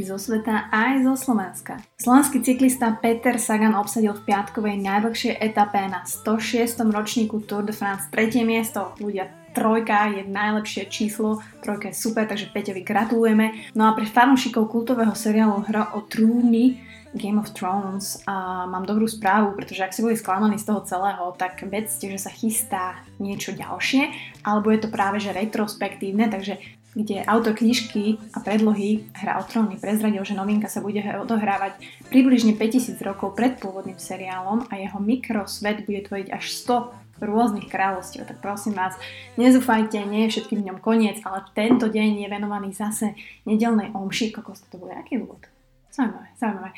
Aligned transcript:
novinky 0.00 0.08
zo 0.08 0.16
sveta 0.16 0.72
aj 0.72 1.04
zo 1.04 1.14
Slovenska. 1.16 1.74
Slovenský 2.00 2.40
cyklista 2.40 2.96
Peter 2.96 3.36
Sagan 3.36 3.76
obsadil 3.76 4.16
v 4.16 4.24
piatkovej 4.24 4.80
najdlhšej 4.80 5.36
etape 5.36 5.80
na 5.92 6.04
106. 6.08 6.80
ročníku 6.88 7.44
Tour 7.44 7.68
de 7.68 7.72
France 7.76 8.08
tretie 8.08 8.44
miesto. 8.44 8.96
Ľudia, 8.96 9.28
trojka 9.52 10.16
je 10.16 10.22
najlepšie 10.24 10.88
číslo, 10.88 11.44
trojka 11.60 11.92
je 11.92 12.00
super, 12.00 12.24
takže 12.24 12.48
Peťovi 12.48 12.80
gratulujeme. 12.80 13.68
No 13.76 13.92
a 13.92 13.94
pre 13.96 14.08
fanúšikov 14.08 14.72
kultového 14.72 15.12
seriálu 15.12 15.68
Hro 15.68 15.84
o 15.92 16.00
trúny 16.08 16.80
Game 17.10 17.42
of 17.42 17.50
Thrones 17.50 18.22
a 18.30 18.64
mám 18.70 18.86
dobrú 18.86 19.02
správu, 19.10 19.58
pretože 19.58 19.82
ak 19.82 19.90
si 19.90 19.98
boli 19.98 20.14
sklamaní 20.14 20.62
z 20.62 20.70
toho 20.70 20.86
celého, 20.86 21.34
tak 21.34 21.58
vedzte, 21.66 22.06
že 22.06 22.22
sa 22.22 22.30
chystá 22.30 23.02
niečo 23.18 23.50
ďalšie, 23.50 24.14
alebo 24.46 24.70
je 24.70 24.78
to 24.78 24.88
práve 24.94 25.18
že 25.18 25.34
retrospektívne, 25.34 26.30
takže 26.30 26.62
kde 26.94 27.22
autor 27.22 27.54
knižky 27.54 28.18
a 28.34 28.42
predlohy 28.42 29.06
Hra 29.14 29.38
o 29.38 29.46
tróny 29.46 29.78
prezradil, 29.78 30.26
že 30.26 30.34
novinka 30.34 30.66
sa 30.66 30.82
bude 30.82 30.98
odohrávať 30.98 31.78
približne 32.10 32.58
5000 32.58 32.98
rokov 33.06 33.38
pred 33.38 33.58
pôvodným 33.62 33.98
seriálom 33.98 34.66
a 34.66 34.74
jeho 34.74 34.98
mikrosvet 34.98 35.86
bude 35.86 36.02
tvoriť 36.02 36.34
až 36.34 36.44
100 36.66 37.00
rôznych 37.20 37.68
kráľovstiev. 37.68 38.26
Tak 38.26 38.40
prosím 38.40 38.74
vás, 38.74 38.96
nezúfajte, 39.36 40.00
nie 40.08 40.26
je 40.26 40.40
všetkým 40.40 40.64
v 40.64 40.66
ňom 40.72 40.78
koniec, 40.80 41.20
ale 41.22 41.44
tento 41.52 41.86
deň 41.86 42.24
je 42.24 42.28
venovaný 42.32 42.72
zase 42.72 43.12
nedelnej 43.44 43.92
omši. 43.92 44.32
Kokos, 44.32 44.64
to 44.72 44.80
bude 44.80 44.96
aký 44.96 45.20
úvod? 45.20 45.44
Zaujímavé, 45.92 46.32
zaujímavé. 46.40 46.70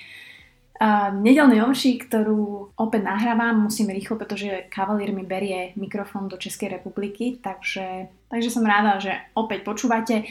A 0.83 1.15
nedelnej 1.15 1.63
omši, 1.63 1.95
ktorú 2.11 2.75
opäť 2.75 3.07
nahrávam, 3.07 3.71
musím 3.71 3.95
rýchlo, 3.95 4.19
pretože 4.19 4.67
kavalír 4.67 5.15
mi 5.15 5.23
berie 5.23 5.71
mikrofón 5.79 6.27
do 6.27 6.35
Českej 6.35 6.75
republiky, 6.75 7.39
takže, 7.39 8.11
takže 8.27 8.51
som 8.51 8.67
ráda, 8.67 8.99
že 8.99 9.15
opäť 9.39 9.63
počúvate. 9.63 10.27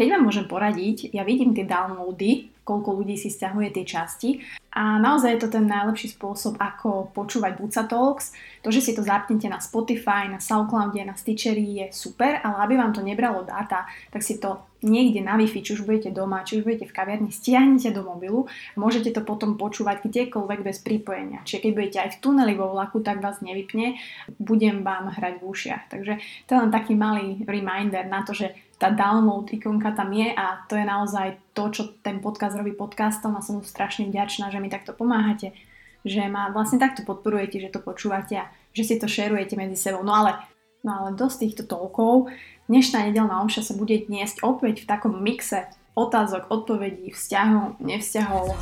Keď 0.00 0.16
vám 0.16 0.32
môžem 0.32 0.48
poradiť, 0.48 1.12
ja 1.12 1.28
vidím 1.28 1.52
tie 1.52 1.68
downloady, 1.68 2.48
koľko 2.64 3.04
ľudí 3.04 3.20
si 3.20 3.28
stiahuje 3.28 3.68
tie 3.68 3.84
časti 3.84 4.40
a 4.72 4.96
naozaj 4.96 5.36
je 5.36 5.40
to 5.44 5.52
ten 5.52 5.68
najlepší 5.68 6.16
spôsob, 6.16 6.56
ako 6.56 7.12
počúvať 7.12 7.60
Buca 7.60 7.84
Talks. 7.84 8.32
To, 8.64 8.72
že 8.72 8.80
si 8.80 8.96
to 8.96 9.04
zapnete 9.04 9.44
na 9.52 9.60
Spotify, 9.60 10.24
na 10.24 10.40
Soundcloude, 10.40 11.04
na 11.04 11.12
Stitchery 11.12 11.84
je 11.84 11.86
super, 11.92 12.40
ale 12.40 12.56
aby 12.64 12.80
vám 12.80 12.96
to 12.96 13.04
nebralo 13.04 13.44
dáta, 13.44 13.84
tak 14.08 14.24
si 14.24 14.40
to 14.40 14.64
niekde 14.80 15.20
na 15.20 15.36
Wi-Fi, 15.36 15.60
či 15.60 15.76
už 15.76 15.84
budete 15.84 16.16
doma, 16.16 16.48
či 16.48 16.56
už 16.56 16.64
budete 16.64 16.88
v 16.88 16.96
kaviarni, 16.96 17.28
stiahnete 17.28 17.92
do 17.92 18.00
mobilu 18.00 18.48
môžete 18.80 19.12
to 19.12 19.20
potom 19.20 19.60
počúvať 19.60 20.00
kdekoľvek 20.08 20.64
bez 20.64 20.80
pripojenia. 20.80 21.44
Čiže 21.44 21.68
keď 21.68 21.70
budete 21.76 21.98
aj 22.00 22.10
v 22.16 22.20
tuneli 22.24 22.56
vo 22.56 22.72
vlaku, 22.72 23.04
tak 23.04 23.20
vás 23.20 23.44
nevypne, 23.44 24.00
budem 24.40 24.80
vám 24.80 25.12
hrať 25.12 25.34
v 25.36 25.44
ušiach. 25.44 25.82
Takže 25.92 26.12
to 26.48 26.50
je 26.56 26.60
len 26.64 26.72
taký 26.72 26.96
malý 26.96 27.44
reminder 27.44 28.08
na 28.08 28.24
to, 28.24 28.32
že 28.32 28.56
tá 28.80 28.88
download 28.88 29.52
ikonka 29.52 29.92
tam 29.92 30.08
je 30.16 30.32
a 30.32 30.64
to 30.64 30.72
je 30.72 30.88
naozaj 30.88 31.36
to, 31.52 31.68
čo 31.68 31.82
ten 32.00 32.24
podcast 32.24 32.56
robí 32.56 32.72
podcastom 32.72 33.36
a 33.36 33.44
som 33.44 33.60
strašne 33.60 34.08
vďačná, 34.08 34.48
že 34.48 34.56
mi 34.56 34.72
takto 34.72 34.96
pomáhate, 34.96 35.52
že 36.00 36.24
ma 36.32 36.48
vlastne 36.48 36.80
takto 36.80 37.04
podporujete, 37.04 37.60
že 37.60 37.68
to 37.68 37.84
počúvate 37.84 38.40
a 38.40 38.48
že 38.72 38.88
si 38.88 38.94
to 38.96 39.04
šerujete 39.04 39.52
medzi 39.60 39.76
sebou. 39.76 40.00
No 40.00 40.16
ale, 40.16 40.40
no 40.80 40.96
ale 40.96 41.08
dosť 41.12 41.36
týchto 41.44 41.62
toľkov. 41.68 42.32
Dnešná 42.72 43.04
nedelná 43.04 43.44
omša 43.44 43.68
sa 43.68 43.74
bude 43.76 44.00
dniesť 44.00 44.40
opäť 44.40 44.88
v 44.88 44.88
takom 44.88 45.12
mixe 45.20 45.68
otázok, 45.92 46.48
odpovedí, 46.48 47.12
vzťahov, 47.12 47.76
nevzťahov. 47.84 48.56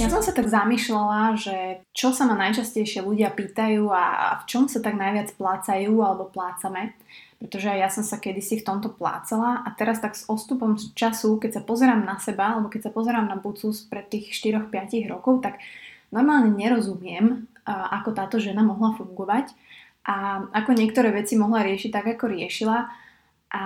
Ja 0.00 0.08
som 0.08 0.24
sa 0.24 0.32
tak 0.32 0.48
zamýšľala, 0.48 1.36
že 1.36 1.84
čo 1.92 2.16
sa 2.16 2.24
ma 2.24 2.32
najčastejšie 2.40 3.04
ľudia 3.04 3.28
pýtajú 3.36 3.84
a 3.92 4.40
v 4.40 4.44
čom 4.48 4.64
sa 4.64 4.80
tak 4.80 4.96
najviac 4.96 5.36
plácajú 5.36 5.92
alebo 6.00 6.32
plácame 6.32 6.96
pretože 7.40 7.72
ja 7.72 7.88
som 7.88 8.04
sa 8.04 8.20
kedysi 8.20 8.60
v 8.60 8.68
tomto 8.68 8.92
plácala 8.92 9.64
a 9.64 9.72
teraz 9.72 9.96
tak 10.04 10.12
s 10.12 10.28
odstupom 10.28 10.76
času, 10.76 11.40
keď 11.40 11.56
sa 11.56 11.62
pozerám 11.64 12.04
na 12.04 12.20
seba, 12.20 12.52
alebo 12.52 12.68
keď 12.68 12.92
sa 12.92 12.92
pozerám 12.92 13.32
na 13.32 13.40
Bucus 13.40 13.80
pred 13.88 14.04
tých 14.12 14.36
4-5 14.36 15.08
rokov, 15.08 15.40
tak 15.40 15.56
normálne 16.12 16.52
nerozumiem, 16.52 17.48
ako 17.64 18.12
táto 18.12 18.36
žena 18.36 18.60
mohla 18.60 18.92
fungovať 18.92 19.56
a 20.04 20.44
ako 20.52 20.76
niektoré 20.76 21.16
veci 21.16 21.40
mohla 21.40 21.64
riešiť 21.64 21.88
tak, 21.88 22.12
ako 22.12 22.28
riešila. 22.28 22.92
A 23.56 23.64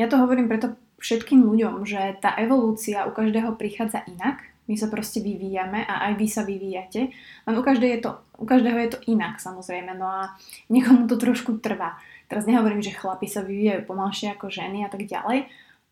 ja 0.00 0.06
to 0.08 0.16
hovorím 0.16 0.48
preto 0.48 0.72
všetkým 1.04 1.44
ľuďom, 1.44 1.84
že 1.84 2.16
tá 2.24 2.32
evolúcia 2.40 3.04
u 3.04 3.12
každého 3.12 3.52
prichádza 3.60 4.00
inak, 4.08 4.48
my 4.64 4.74
sa 4.80 4.88
proste 4.88 5.20
vyvíjame 5.20 5.84
a 5.84 6.08
aj 6.10 6.12
vy 6.16 6.26
sa 6.28 6.42
vyvíjate, 6.42 7.12
len 7.44 7.54
u, 7.54 7.62
je 7.64 8.00
to, 8.00 8.10
u 8.40 8.44
každého 8.48 8.78
je 8.80 8.90
to 8.96 8.98
inak 9.12 9.36
samozrejme, 9.36 9.92
no 9.96 10.08
a 10.08 10.32
niekomu 10.72 11.04
to 11.04 11.20
trošku 11.20 11.60
trvá. 11.60 12.00
Teraz 12.28 12.48
nehovorím, 12.48 12.80
že 12.80 12.96
chlapi 12.96 13.28
sa 13.28 13.44
vyvíjajú 13.44 13.84
pomalšie 13.84 14.32
ako 14.32 14.48
ženy 14.48 14.82
a 14.84 14.90
tak 14.90 15.04
ďalej. 15.04 15.46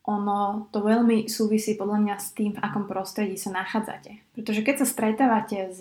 Ono 0.09 0.67
to 0.75 0.83
veľmi 0.83 1.31
súvisí 1.31 1.79
podľa 1.79 2.03
mňa 2.03 2.17
s 2.19 2.35
tým, 2.35 2.57
v 2.57 2.63
akom 2.65 2.91
prostredí 2.91 3.39
sa 3.39 3.55
nachádzate. 3.55 4.35
Pretože 4.35 4.65
keď 4.67 4.83
sa 4.83 4.87
stretávate 4.89 5.71
s 5.71 5.79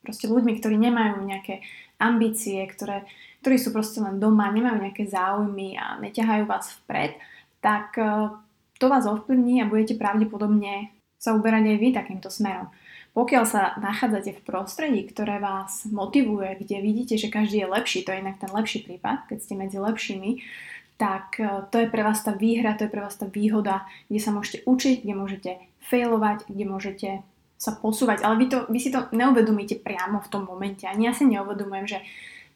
proste 0.00 0.26
ľuďmi, 0.26 0.58
ktorí 0.58 0.76
nemajú 0.80 1.22
nejaké 1.22 1.60
ambície, 2.00 2.64
ktoré, 2.64 3.04
ktorí 3.44 3.56
sú 3.60 3.70
proste 3.70 4.00
len 4.00 4.16
doma, 4.16 4.48
nemajú 4.48 4.80
nejaké 4.80 5.04
záujmy 5.06 5.76
a 5.76 6.00
neťahajú 6.00 6.44
vás 6.48 6.72
vpred, 6.82 7.20
tak 7.60 7.94
e, 8.00 8.32
to 8.80 8.88
vás 8.88 9.04
ovplyvní 9.04 9.60
a 9.60 9.68
budete 9.68 10.00
pravdepodobne 10.00 10.88
sa 11.20 11.36
uberať 11.36 11.68
aj 11.68 11.78
vy 11.78 11.88
takýmto 11.92 12.32
smerom. 12.32 12.72
Pokiaľ 13.12 13.44
sa 13.44 13.76
nachádzate 13.76 14.38
v 14.38 14.44
prostredí, 14.46 15.04
ktoré 15.04 15.42
vás 15.42 15.84
motivuje, 15.90 16.56
kde 16.64 16.80
vidíte, 16.80 17.14
že 17.20 17.28
každý 17.28 17.66
je 17.66 17.68
lepší, 17.68 18.06
to 18.06 18.14
je 18.14 18.22
inak 18.22 18.40
ten 18.40 18.48
lepší 18.48 18.86
prípad, 18.86 19.28
keď 19.28 19.38
ste 19.44 19.54
medzi 19.58 19.76
lepšími, 19.82 20.40
tak 20.96 21.36
e, 21.42 21.66
to 21.68 21.76
je 21.82 21.90
pre 21.90 22.06
vás 22.06 22.22
tá 22.22 22.32
výhra, 22.32 22.78
to 22.78 22.86
je 22.86 22.92
pre 22.92 23.02
vás 23.02 23.18
tá 23.18 23.26
výhoda, 23.26 23.84
kde 24.06 24.20
sa 24.22 24.30
môžete 24.30 24.62
učiť, 24.62 24.96
kde 25.02 25.14
môžete 25.18 25.50
failovať, 25.90 26.46
kde 26.46 26.64
môžete 26.64 27.08
sa 27.60 27.76
posúvať, 27.76 28.24
ale 28.24 28.40
vy, 28.40 28.46
to, 28.48 28.58
vy 28.72 28.78
si 28.80 28.88
to 28.88 29.04
neuvedomíte 29.12 29.84
priamo 29.84 30.24
v 30.24 30.30
tom 30.32 30.48
momente. 30.48 30.88
Ani 30.88 31.04
ja 31.04 31.12
si 31.12 31.28
neuvedomujem, 31.28 31.86
že 31.92 31.98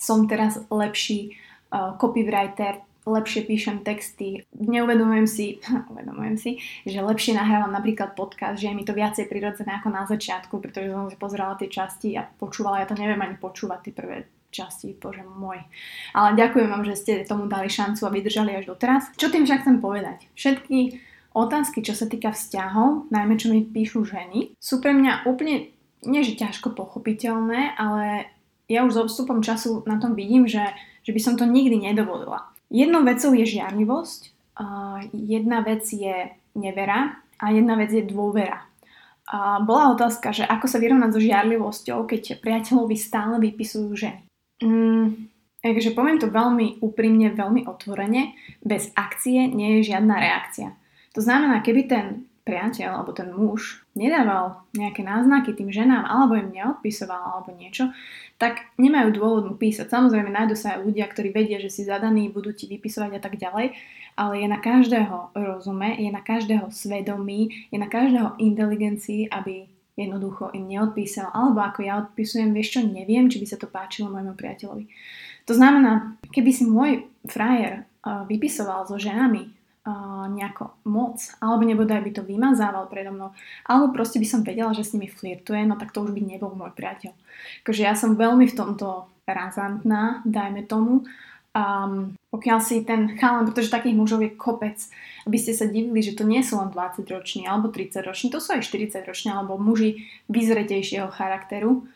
som 0.01 0.25
teraz 0.25 0.57
lepší 0.73 1.37
uh, 1.69 1.93
copywriter, 2.01 2.81
lepšie 3.05 3.45
píšem 3.45 3.85
texty, 3.85 4.49
neuvedomujem 4.57 5.29
si, 5.29 5.47
uvedomujem 5.93 6.37
si, 6.41 6.51
že 6.89 7.05
lepšie 7.05 7.37
nahrávam 7.37 7.73
napríklad 7.73 8.17
podcast, 8.17 8.61
že 8.61 8.73
je 8.73 8.77
mi 8.77 8.85
to 8.85 8.97
viacej 8.97 9.29
prirodzené 9.29 9.77
ako 9.81 9.89
na 9.93 10.09
začiatku, 10.09 10.61
pretože 10.61 10.93
som 10.93 11.09
si 11.13 11.17
pozerala 11.21 11.55
tie 11.61 11.69
časti 11.69 12.17
a 12.17 12.25
počúvala, 12.25 12.81
ja 12.81 12.89
to 12.89 12.97
neviem 12.97 13.21
ani 13.21 13.37
počúvať 13.37 13.81
tie 13.89 13.93
prvé 13.93 14.17
časti, 14.55 14.95
bože 14.95 15.27
môj. 15.27 15.59
Ale 16.15 16.39
ďakujem 16.39 16.69
vám, 16.71 16.87
že 16.87 16.95
ste 16.95 17.13
tomu 17.27 17.51
dali 17.51 17.67
šancu 17.67 18.07
a 18.07 18.15
vydržali 18.15 18.55
až 18.55 18.71
doteraz. 18.71 19.11
Čo 19.19 19.35
tým 19.35 19.45
však 19.45 19.67
chcem 19.67 19.83
povedať? 19.83 20.31
Všetky 20.39 21.03
otázky, 21.35 21.83
čo 21.83 21.99
sa 21.99 22.07
týka 22.07 22.31
vzťahov, 22.31 23.11
najmä 23.11 23.35
čo 23.35 23.51
mi 23.51 23.67
píšu 23.67 24.07
ženy, 24.07 24.55
sú 24.63 24.79
pre 24.79 24.95
mňa 24.95 25.27
úplne, 25.27 25.75
nie 26.07 26.23
že 26.23 26.39
ťažko 26.39 26.79
pochopiteľné, 26.79 27.75
ale 27.75 28.31
ja 28.71 28.87
už 28.87 28.95
s 28.95 29.03
odstupom 29.11 29.43
času 29.43 29.83
na 29.85 29.99
tom 29.99 30.15
vidím, 30.15 30.47
že, 30.47 30.63
že 31.03 31.11
by 31.11 31.21
som 31.21 31.35
to 31.35 31.45
nikdy 31.45 31.77
nedovolila. 31.77 32.54
Jednou 32.75 33.07
vecou 33.07 33.31
je 33.31 33.47
žiarlivosť, 33.47 34.35
jedna 35.15 35.63
vec 35.63 35.87
je 35.87 36.27
nevera 36.59 37.23
a 37.39 37.55
jedna 37.55 37.79
vec 37.79 37.95
je 37.95 38.03
dôvera. 38.03 38.67
Bola 39.63 39.95
otázka, 39.95 40.35
že 40.35 40.43
ako 40.43 40.67
sa 40.67 40.83
vyrovnať 40.83 41.11
so 41.15 41.23
žiarlivosťou, 41.23 41.99
keď 42.03 42.43
priateľovi 42.43 42.97
stále 42.99 43.39
vypisujú 43.39 43.91
ženy. 43.95 44.27
Mm, 44.61 45.31
takže 45.63 45.95
poviem 45.95 46.19
to 46.19 46.29
veľmi 46.29 46.83
úprimne, 46.83 47.31
veľmi 47.33 47.65
otvorene, 47.65 48.35
bez 48.61 48.91
akcie 48.99 49.47
nie 49.49 49.79
je 49.81 49.95
žiadna 49.95 50.19
reakcia. 50.19 50.75
To 51.15 51.23
znamená, 51.23 51.63
keby 51.63 51.87
ten 51.87 52.27
priateľ 52.45 53.01
alebo 53.01 53.17
ten 53.17 53.33
muž 53.33 53.81
nedával 53.97 54.61
nejaké 54.77 55.01
náznaky 55.01 55.57
tým 55.57 55.73
ženám 55.73 56.05
alebo 56.05 56.37
im 56.37 56.53
neodpisoval 56.53 57.41
alebo 57.41 57.57
niečo, 57.57 57.89
tak 58.37 58.69
nemajú 58.77 59.17
dôvod 59.17 59.43
mu 59.49 59.55
písať. 59.57 59.89
Samozrejme 59.89 60.29
nájdu 60.29 60.53
sa 60.53 60.77
aj 60.77 60.85
ľudia, 60.85 61.09
ktorí 61.09 61.33
vedia, 61.33 61.57
že 61.57 61.73
si 61.73 61.89
zadaní, 61.89 62.29
budú 62.29 62.53
ti 62.53 62.69
vypisovať 62.69 63.17
a 63.17 63.21
tak 63.25 63.41
ďalej, 63.41 63.73
ale 64.21 64.33
je 64.45 64.47
na 64.51 64.61
každého 64.61 65.33
rozume, 65.33 65.97
je 65.97 66.13
na 66.13 66.21
každého 66.21 66.69
svedomí, 66.69 67.69
je 67.73 67.79
na 67.81 67.89
každého 67.89 68.37
inteligencii, 68.37 69.33
aby 69.33 69.65
jednoducho 69.95 70.51
im 70.53 70.67
neodpísal, 70.67 71.31
alebo 71.31 71.63
ako 71.63 71.81
ja 71.87 72.03
odpisujem, 72.03 72.51
vieš 72.51 72.77
čo, 72.77 72.81
neviem, 72.83 73.31
či 73.31 73.39
by 73.39 73.47
sa 73.47 73.57
to 73.57 73.71
páčilo 73.71 74.11
môjmu 74.11 74.35
priateľovi. 74.35 74.91
To 75.47 75.55
znamená, 75.55 76.19
keby 76.35 76.51
si 76.51 76.67
môj 76.67 77.07
frajer 77.31 77.87
vypisoval 78.03 78.91
so 78.91 78.99
ženami 78.99 79.54
uh, 79.85 80.27
nejako 80.33 80.73
moc, 80.89 81.21
alebo 81.41 81.63
nebodaj 81.65 82.01
by 82.01 82.11
to 82.11 82.23
vymazával 82.25 82.89
predo 82.89 83.13
mnou, 83.13 83.31
alebo 83.69 83.93
proste 83.93 84.17
by 84.19 84.27
som 84.27 84.41
vedela, 84.41 84.73
že 84.73 84.85
s 84.85 84.93
nimi 84.97 85.09
flirtuje, 85.09 85.65
no 85.69 85.77
tak 85.77 85.93
to 85.93 86.03
už 86.05 86.17
by 86.17 86.21
nebol 86.25 86.53
môj 86.57 86.73
priateľ. 86.73 87.13
Takže 87.69 87.83
ja 87.85 87.95
som 87.95 88.17
veľmi 88.17 88.49
v 88.49 88.57
tomto 88.57 89.09
razantná, 89.29 90.25
dajme 90.25 90.65
tomu, 90.65 91.05
um, 91.55 92.13
pokiaľ 92.33 92.59
si 92.61 92.83
ten 92.83 93.15
chalan, 93.17 93.49
pretože 93.49 93.73
takých 93.73 93.97
mužov 93.97 94.21
je 94.21 94.35
kopec, 94.35 94.77
aby 95.25 95.37
ste 95.39 95.57
sa 95.57 95.71
divili, 95.71 96.03
že 96.05 96.17
to 96.17 96.27
nie 96.27 96.43
sú 96.43 96.61
len 96.61 96.69
20 96.73 97.05
roční 97.09 97.47
alebo 97.47 97.71
30 97.71 98.05
roční, 98.05 98.29
to 98.29 98.43
sú 98.43 98.57
aj 98.57 98.67
40 98.67 99.07
roční 99.07 99.31
alebo 99.33 99.57
muži 99.57 100.05
vyzretejšieho 100.29 101.09
charakteru, 101.15 101.87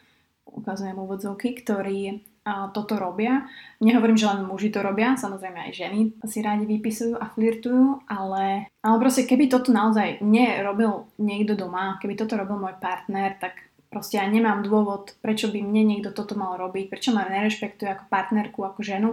ukazujem 0.48 0.96
úvodzovky, 0.96 1.52
ktorí 1.60 2.24
toto 2.74 2.96
robia. 2.96 3.46
Nehovorím, 3.78 4.18
že 4.18 4.28
len 4.28 4.46
muži 4.46 4.72
to 4.72 4.82
robia, 4.82 5.14
samozrejme 5.14 5.68
aj 5.68 5.72
ženy 5.72 5.98
si 6.26 6.38
rádi 6.42 6.66
vypisujú 6.66 7.16
a 7.16 7.30
flirtujú, 7.30 8.04
ale, 8.10 8.68
ale 8.82 8.96
proste 8.98 9.24
keby 9.28 9.48
toto 9.48 9.70
naozaj 9.70 10.20
nerobil 10.24 11.06
niekto 11.20 11.54
doma, 11.54 11.96
keby 12.02 12.18
toto 12.18 12.34
robil 12.34 12.58
môj 12.58 12.74
partner, 12.82 13.38
tak 13.38 13.68
proste 13.88 14.20
ja 14.20 14.26
nemám 14.28 14.60
dôvod, 14.60 15.16
prečo 15.24 15.48
by 15.48 15.64
mne 15.64 15.96
niekto 15.96 16.12
toto 16.12 16.36
mal 16.36 16.60
robiť, 16.60 16.92
prečo 16.92 17.10
ma 17.16 17.24
nerešpektuje 17.24 17.88
ako 17.88 18.04
partnerku, 18.12 18.60
ako 18.60 18.80
ženu. 18.84 19.10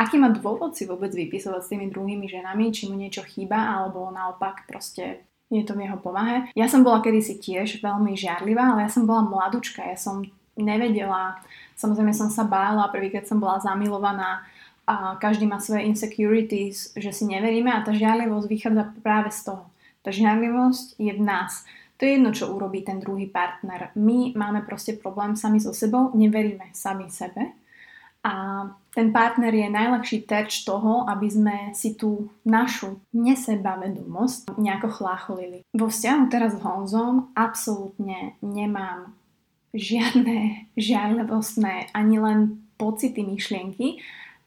Aký 0.00 0.16
má 0.16 0.32
dôvod 0.32 0.72
si 0.72 0.88
vôbec 0.88 1.12
vypisovať 1.12 1.60
s 1.60 1.70
tými 1.70 1.92
druhými 1.92 2.24
ženami, 2.24 2.72
či 2.72 2.88
mu 2.88 2.96
niečo 2.96 3.20
chýba, 3.22 3.76
alebo 3.76 4.08
naopak 4.08 4.64
proste 4.64 5.28
je 5.52 5.62
to 5.62 5.76
v 5.76 5.86
jeho 5.86 6.00
povahe. 6.00 6.48
Ja 6.56 6.66
som 6.66 6.82
bola 6.82 7.04
kedysi 7.04 7.36
tiež 7.36 7.84
veľmi 7.84 8.16
žiarlivá, 8.16 8.74
ale 8.74 8.88
ja 8.88 8.90
som 8.90 9.04
bola 9.04 9.22
mladúčka, 9.22 9.84
ja 9.84 9.94
som 9.94 10.24
nevedela, 10.58 11.38
samozrejme 11.78 12.14
som 12.14 12.28
sa 12.30 12.46
bála, 12.46 12.90
prvý 12.90 13.10
keď 13.10 13.30
som 13.30 13.38
bola 13.38 13.62
zamilovaná 13.62 14.46
a 14.84 15.16
každý 15.16 15.48
má 15.48 15.60
svoje 15.60 15.88
insecurities, 15.88 16.92
že 16.92 17.10
si 17.10 17.24
neveríme 17.24 17.72
a 17.72 17.80
tá 17.80 17.96
žiarlivosť 17.96 18.46
vychádza 18.46 18.82
práve 19.00 19.32
z 19.32 19.40
toho. 19.48 19.64
Tá 20.04 20.12
žiarlivosť 20.12 21.00
je 21.00 21.12
v 21.16 21.22
nás. 21.24 21.64
To 21.96 22.04
je 22.04 22.20
jedno, 22.20 22.30
čo 22.36 22.52
urobí 22.52 22.84
ten 22.84 23.00
druhý 23.00 23.24
partner. 23.24 23.94
My 23.96 24.36
máme 24.36 24.66
proste 24.68 24.92
problém 24.92 25.40
sami 25.40 25.62
so 25.62 25.72
sebou, 25.72 26.12
neveríme 26.12 26.68
sami 26.76 27.08
sebe 27.08 27.56
a 28.24 28.64
ten 28.96 29.12
partner 29.12 29.52
je 29.52 29.68
najlepší 29.68 30.24
terč 30.24 30.64
toho, 30.64 31.04
aby 31.04 31.28
sme 31.28 31.56
si 31.76 31.92
tú 31.92 32.32
našu 32.40 32.96
nesebavedomosť 33.12 34.56
nejako 34.56 34.88
chlácholili. 34.88 35.60
Vo 35.76 35.92
vzťahu 35.92 36.22
teraz 36.32 36.56
s 36.56 36.62
Honzom 36.64 37.28
absolútne 37.36 38.40
nemám 38.40 39.12
žiadne 39.74 40.70
žiarlivostné 40.78 41.90
ani 41.90 42.16
len 42.22 42.38
pocity, 42.78 43.26
myšlienky 43.26 43.98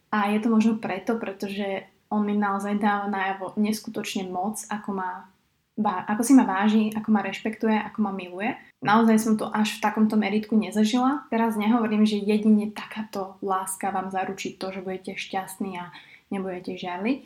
a 0.09 0.31
je 0.31 0.39
to 0.39 0.47
možno 0.47 0.79
preto, 0.79 1.19
pretože 1.19 1.83
on 2.07 2.23
mi 2.23 2.33
naozaj 2.39 2.79
dáva 2.79 3.11
najavo 3.11 3.59
neskutočne 3.59 4.31
moc, 4.31 4.63
ako, 4.71 4.95
ma, 4.95 5.27
ako 5.83 6.21
si 6.23 6.31
ma 6.31 6.47
váži, 6.47 6.95
ako 6.95 7.09
ma 7.11 7.19
rešpektuje, 7.19 7.75
ako 7.75 7.99
ma 8.07 8.11
miluje. 8.15 8.55
Naozaj 8.79 9.17
som 9.19 9.33
to 9.35 9.51
až 9.51 9.75
v 9.77 9.83
takomto 9.83 10.15
meritku 10.15 10.55
nezažila. 10.55 11.27
Teraz 11.27 11.59
nehovorím, 11.59 12.07
že 12.07 12.23
jedine 12.23 12.71
takáto 12.71 13.35
láska 13.43 13.91
vám 13.91 14.07
zaručí 14.07 14.55
to, 14.55 14.71
že 14.71 14.79
budete 14.79 15.19
šťastní 15.19 15.75
a 15.75 15.91
nebudete 16.31 16.79
žiarliť. 16.79 17.19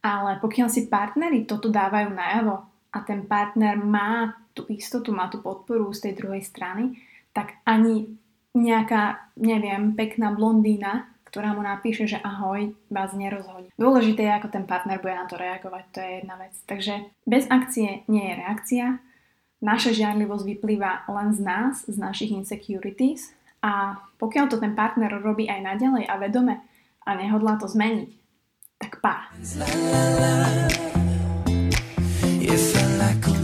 Ale 0.00 0.40
pokiaľ 0.40 0.68
si 0.72 0.88
partnery 0.88 1.44
toto 1.44 1.68
dávajú 1.68 2.08
najavo 2.12 2.64
a 2.92 2.98
ten 3.04 3.24
partner 3.28 3.76
má 3.76 4.32
tú 4.56 4.64
istotu, 4.72 5.12
má 5.12 5.28
tú 5.28 5.44
podporu 5.44 5.92
z 5.92 6.08
tej 6.08 6.12
druhej 6.24 6.40
strany, 6.44 6.96
tak 7.34 7.58
ani 7.66 8.14
nejaká, 8.54 9.34
neviem, 9.34 9.98
pekná 9.98 10.30
blondína, 10.30 11.10
ktorá 11.26 11.50
mu 11.50 11.66
napíše, 11.66 12.06
že 12.06 12.22
ahoj, 12.22 12.70
vás 12.86 13.10
nerozhodí. 13.10 13.74
Dôležité 13.74 14.22
je, 14.22 14.38
ako 14.38 14.54
ten 14.54 14.64
partner 14.70 15.02
bude 15.02 15.18
na 15.18 15.26
to 15.26 15.34
reagovať, 15.34 15.84
to 15.90 15.98
je 15.98 16.10
jedna 16.22 16.38
vec. 16.38 16.54
Takže 16.62 17.10
bez 17.26 17.50
akcie 17.50 18.06
nie 18.06 18.22
je 18.22 18.38
reakcia, 18.38 18.86
naša 19.58 19.90
žiarlivosť 19.98 20.44
vyplýva 20.46 21.10
len 21.10 21.34
z 21.34 21.40
nás, 21.42 21.82
z 21.90 21.96
našich 21.98 22.30
insecurities 22.30 23.34
a 23.64 23.98
pokiaľ 24.22 24.46
to 24.46 24.62
ten 24.62 24.78
partner 24.78 25.10
robí 25.18 25.50
aj 25.50 25.74
naďalej 25.74 26.06
a 26.06 26.14
vedome 26.22 26.62
a 27.02 27.10
nehodlá 27.18 27.58
to 27.58 27.66
zmeniť, 27.66 28.10
tak 28.78 29.02
pá. 29.02 29.34
K 32.44 32.83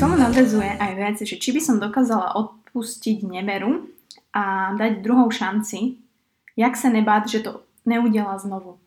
tomu 0.00 0.16
nadvezuje 0.16 0.80
aj 0.80 0.92
vec, 0.96 1.16
že 1.28 1.36
či 1.36 1.52
by 1.52 1.60
som 1.60 1.76
dokázala 1.76 2.32
od, 2.32 2.60
odpustiť 2.70 3.26
neveru 3.26 3.90
a 4.30 4.70
dať 4.78 5.02
druhou 5.02 5.26
šanci, 5.26 5.98
jak 6.54 6.78
sa 6.78 6.86
nebáť, 6.86 7.22
že 7.26 7.40
to 7.42 7.66
neudela 7.82 8.38
znovu. 8.38 8.78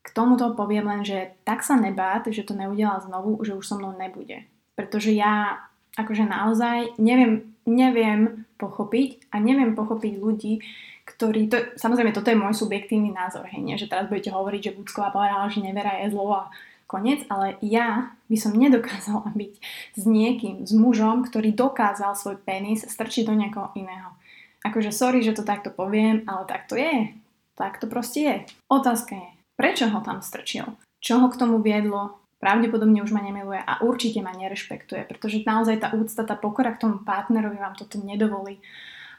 K 0.00 0.08
tomuto 0.16 0.56
poviem 0.56 0.88
len, 0.88 1.04
že 1.04 1.36
tak 1.44 1.60
sa 1.60 1.76
nebáť, 1.76 2.32
že 2.32 2.48
to 2.48 2.56
neudela 2.56 2.96
znovu, 3.04 3.36
že 3.44 3.52
už 3.52 3.68
so 3.68 3.76
mnou 3.76 3.92
nebude. 3.92 4.48
Pretože 4.72 5.12
ja 5.12 5.60
akože 6.00 6.24
naozaj 6.24 6.96
neviem, 6.96 7.52
neviem 7.68 8.48
pochopiť 8.56 9.28
a 9.28 9.36
neviem 9.36 9.76
pochopiť 9.76 10.16
ľudí, 10.16 10.64
ktorí, 11.04 11.52
to, 11.52 11.76
samozrejme 11.76 12.16
toto 12.16 12.32
je 12.32 12.40
môj 12.40 12.56
subjektívny 12.56 13.12
názor, 13.12 13.44
hej, 13.52 13.60
nie, 13.60 13.76
že 13.76 13.90
teraz 13.90 14.08
budete 14.08 14.32
hovoriť, 14.32 14.72
že 14.72 14.76
Bucková 14.78 15.12
povedala, 15.12 15.52
že 15.52 15.60
nevera 15.60 16.00
je 16.00 16.16
zlo 16.16 16.32
a 16.32 16.48
koniec, 16.90 17.22
ale 17.30 17.54
ja 17.62 18.10
by 18.26 18.34
som 18.34 18.58
nedokázala 18.58 19.30
byť 19.40 19.52
s 19.94 20.02
niekým, 20.02 20.66
s 20.66 20.74
mužom, 20.74 21.22
ktorý 21.22 21.54
dokázal 21.54 22.18
svoj 22.18 22.42
penis 22.42 22.82
strčiť 22.82 23.30
do 23.30 23.38
niekoho 23.38 23.70
iného. 23.78 24.18
Akože 24.66 24.90
sorry, 24.90 25.22
že 25.22 25.38
to 25.38 25.46
takto 25.46 25.70
poviem, 25.70 26.26
ale 26.26 26.44
tak 26.50 26.66
to 26.66 26.74
je. 26.74 27.14
Tak 27.54 27.78
to 27.78 27.86
proste 27.86 28.20
je. 28.20 28.36
Otázka 28.68 29.14
je, 29.14 29.28
prečo 29.54 29.88
ho 29.88 30.02
tam 30.02 30.20
strčil? 30.20 30.66
Čo 31.00 31.22
ho 31.22 31.32
k 31.32 31.38
tomu 31.38 31.62
viedlo? 31.64 32.20
Pravdepodobne 32.40 33.04
už 33.04 33.12
ma 33.12 33.20
nemiluje 33.20 33.60
a 33.60 33.84
určite 33.84 34.24
ma 34.24 34.32
nerešpektuje, 34.32 35.04
pretože 35.04 35.44
naozaj 35.44 35.76
tá 35.80 35.88
úcta, 35.92 36.24
tá 36.24 36.36
pokora 36.36 36.72
k 36.72 36.88
tomu 36.88 37.04
partnerovi 37.04 37.60
vám 37.60 37.76
toto 37.76 38.00
nedovolí. 38.00 38.60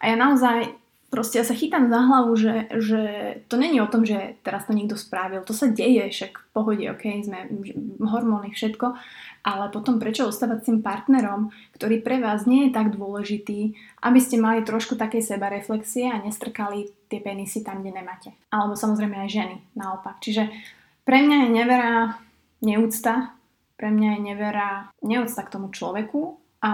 A 0.01 0.09
ja 0.09 0.17
naozaj 0.17 0.73
proste 1.11 1.43
ja 1.43 1.45
sa 1.45 1.51
chytám 1.51 1.91
za 1.91 1.99
hlavu, 1.99 2.31
že, 2.39 2.71
že 2.79 3.01
to 3.51 3.59
není 3.59 3.83
o 3.83 3.91
tom, 3.91 4.07
že 4.07 4.39
teraz 4.47 4.65
to 4.65 4.71
niekto 4.71 4.95
spravil. 4.95 5.43
To 5.43 5.51
sa 5.51 5.67
deje, 5.67 6.07
však 6.07 6.39
v 6.39 6.47
pohode, 6.55 6.85
ok, 6.87 7.03
sme 7.27 7.39
hormóny, 7.99 8.55
všetko, 8.55 8.95
ale 9.43 9.69
potom 9.75 9.99
prečo 9.99 10.25
ostávať 10.25 10.57
s 10.63 10.67
tým 10.71 10.79
partnerom, 10.79 11.51
ktorý 11.75 11.99
pre 11.99 12.23
vás 12.23 12.47
nie 12.47 12.71
je 12.71 12.71
tak 12.73 12.95
dôležitý, 12.95 13.75
aby 14.01 14.19
ste 14.23 14.39
mali 14.39 14.63
trošku 14.63 14.95
takej 14.95 15.35
sebareflexie 15.35 16.07
a 16.07 16.23
nestrkali 16.23 16.89
tie 17.11 17.19
penisy 17.19 17.61
tam, 17.61 17.83
kde 17.83 17.91
nemáte. 17.91 18.31
Alebo 18.47 18.79
samozrejme 18.79 19.27
aj 19.27 19.29
ženy, 19.29 19.55
naopak. 19.75 20.23
Čiže 20.23 20.47
pre 21.03 21.19
mňa 21.27 21.37
je 21.45 21.49
nevera 21.51 21.93
neúcta, 22.63 23.35
pre 23.75 23.91
mňa 23.91 24.09
je 24.15 24.21
nevera 24.31 24.69
neúcta 25.03 25.43
k 25.43 25.53
tomu 25.59 25.75
človeku 25.75 26.40
a 26.61 26.71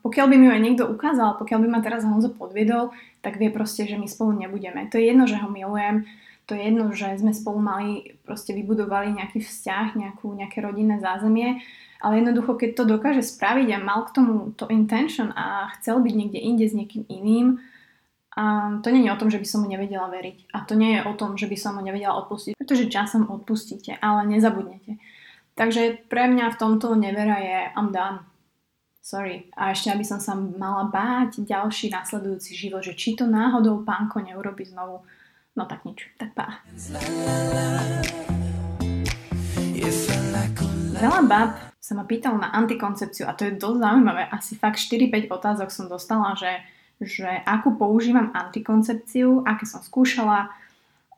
pokiaľ 0.00 0.26
by 0.32 0.34
mi 0.40 0.46
ju 0.48 0.52
aj 0.56 0.62
niekto 0.64 0.84
ukázal, 0.88 1.36
pokiaľ 1.36 1.58
by 1.60 1.68
ma 1.68 1.80
teraz 1.84 2.08
Honzo 2.08 2.32
podviedol, 2.32 2.96
tak 3.20 3.36
vie 3.36 3.52
proste, 3.52 3.84
že 3.84 4.00
my 4.00 4.08
spolu 4.08 4.32
nebudeme. 4.32 4.88
To 4.88 4.96
je 4.96 5.12
jedno, 5.12 5.28
že 5.28 5.36
ho 5.36 5.52
milujem, 5.52 6.08
to 6.48 6.56
je 6.56 6.62
jedno, 6.72 6.88
že 6.96 7.20
sme 7.20 7.36
spolu 7.36 7.60
mali, 7.60 8.16
proste 8.24 8.56
vybudovali 8.56 9.12
nejaký 9.12 9.44
vzťah, 9.44 9.98
nejakú, 9.98 10.32
nejaké 10.32 10.64
rodinné 10.64 11.04
zázemie, 11.04 11.60
ale 12.00 12.24
jednoducho, 12.24 12.56
keď 12.56 12.70
to 12.80 12.84
dokáže 12.88 13.22
spraviť 13.28 13.76
a 13.76 13.84
mal 13.84 14.08
k 14.08 14.14
tomu 14.16 14.56
to 14.56 14.64
intention 14.72 15.36
a 15.36 15.68
chcel 15.76 16.00
byť 16.00 16.14
niekde 16.16 16.40
inde 16.40 16.64
s 16.64 16.72
niekým 16.72 17.04
iným, 17.04 17.60
a 18.36 18.76
to 18.84 18.92
nie 18.92 19.08
je 19.08 19.12
o 19.16 19.16
tom, 19.16 19.32
že 19.32 19.40
by 19.40 19.48
som 19.48 19.64
mu 19.64 19.68
nevedela 19.72 20.12
veriť. 20.12 20.52
A 20.52 20.60
to 20.68 20.76
nie 20.76 21.00
je 21.00 21.08
o 21.08 21.16
tom, 21.16 21.40
že 21.40 21.48
by 21.48 21.56
som 21.56 21.80
mu 21.80 21.80
nevedela 21.80 22.20
odpustiť, 22.20 22.52
pretože 22.52 22.92
časom 22.92 23.32
odpustíte, 23.32 23.96
ale 24.04 24.28
nezabudnete. 24.28 25.00
Takže 25.56 26.04
pre 26.12 26.28
mňa 26.28 26.52
v 26.52 26.60
tomto 26.60 26.92
nevera 27.00 27.40
je 27.40 27.58
I'm 27.72 27.96
done 27.96 28.20
Sorry. 29.06 29.46
A 29.54 29.70
ešte, 29.70 29.94
aby 29.94 30.02
som 30.02 30.18
sa 30.18 30.34
mala 30.34 30.90
báť 30.90 31.38
ďalší 31.46 31.94
nasledujúci 31.94 32.58
život, 32.58 32.82
že 32.82 32.98
či 32.98 33.14
to 33.14 33.22
náhodou 33.22 33.86
pánko 33.86 34.18
neurobi 34.18 34.66
znovu. 34.66 35.06
No 35.54 35.62
tak 35.70 35.86
nič, 35.86 36.10
tak 36.18 36.34
pá. 36.34 36.58
Veľa 40.98 41.22
bab 41.22 41.54
sa 41.78 41.94
ma 41.94 42.02
pýtal 42.02 42.34
na 42.42 42.50
antikoncepciu 42.50 43.30
a 43.30 43.38
to 43.38 43.46
je 43.46 43.54
dosť 43.54 43.78
zaujímavé. 43.78 44.26
Asi 44.26 44.58
fakt 44.58 44.82
4-5 44.82 45.30
otázok 45.30 45.70
som 45.70 45.86
dostala, 45.86 46.34
že, 46.34 46.58
že 46.98 47.30
akú 47.46 47.78
používam 47.78 48.34
antikoncepciu, 48.34 49.46
aké 49.46 49.70
som 49.70 49.86
skúšala, 49.86 50.50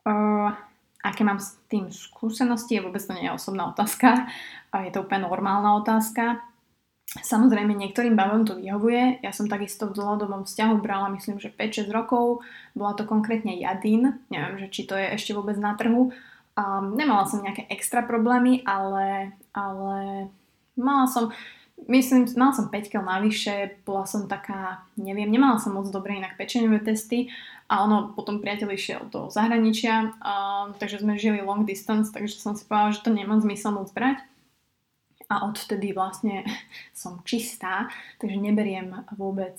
uh, 0.05 0.53
aké 1.01 1.25
mám 1.25 1.41
s 1.41 1.57
tým 1.65 1.89
skúsenosti, 1.89 2.77
vôbec 2.85 3.01
to 3.01 3.17
nie 3.17 3.25
je 3.25 3.33
osobná 3.33 3.65
otázka, 3.73 4.29
je 4.77 4.93
to 4.93 5.01
úplne 5.01 5.25
normálna 5.25 5.81
otázka. 5.81 6.48
Samozrejme, 7.09 7.73
niektorým 7.73 8.13
babom 8.13 8.45
to 8.45 8.61
vyhovuje. 8.61 9.25
Ja 9.25 9.33
som 9.33 9.49
takisto 9.49 9.89
v 9.89 9.97
dlhodobom 9.97 10.45
vzťahu 10.45 10.77
brala, 10.77 11.09
myslím, 11.17 11.41
že 11.41 11.49
5-6 11.49 11.89
rokov. 11.89 12.45
Bola 12.77 12.93
to 12.93 13.09
konkrétne 13.09 13.57
jadín. 13.57 14.21
Neviem, 14.29 14.61
že 14.61 14.67
či 14.69 14.85
to 14.85 14.93
je 14.93 15.17
ešte 15.17 15.33
vôbec 15.33 15.57
na 15.57 15.73
trhu. 15.73 16.13
Um, 16.53 16.93
nemala 16.93 17.25
som 17.25 17.41
nejaké 17.41 17.65
extra 17.73 18.05
problémy, 18.05 18.61
ale, 18.61 19.33
ale 19.57 20.29
mala 20.77 21.09
som, 21.09 21.33
myslím, 21.89 22.29
mala 22.37 22.53
som 22.53 22.69
5 22.69 22.93
kg 22.93 23.01
navyše, 23.01 23.81
bola 23.89 24.05
som 24.05 24.29
taká, 24.29 24.85
neviem, 24.93 25.33
nemala 25.33 25.57
som 25.57 25.73
moc 25.73 25.89
dobre 25.89 26.13
inak 26.13 26.37
pečeniové 26.37 26.85
testy 26.85 27.33
a 27.73 27.89
ono 27.89 28.13
potom 28.13 28.37
priateľ 28.37 28.69
išiel 28.75 29.01
do 29.09 29.33
zahraničia, 29.33 30.13
um, 30.19 30.77
takže 30.77 31.01
sme 31.01 31.17
žili 31.17 31.41
long 31.41 31.63
distance, 31.65 32.13
takže 32.13 32.37
som 32.37 32.53
si 32.53 32.67
povedala, 32.67 32.93
že 32.93 33.01
to 33.07 33.11
nemá 33.15 33.39
zmysel 33.39 33.73
moc 33.73 33.89
brať 33.95 34.28
a 35.29 35.45
odtedy 35.45 35.93
vlastne 35.93 36.43
som 36.97 37.21
čistá, 37.23 37.87
takže 38.17 38.35
neberiem 38.35 39.05
vôbec 39.13 39.55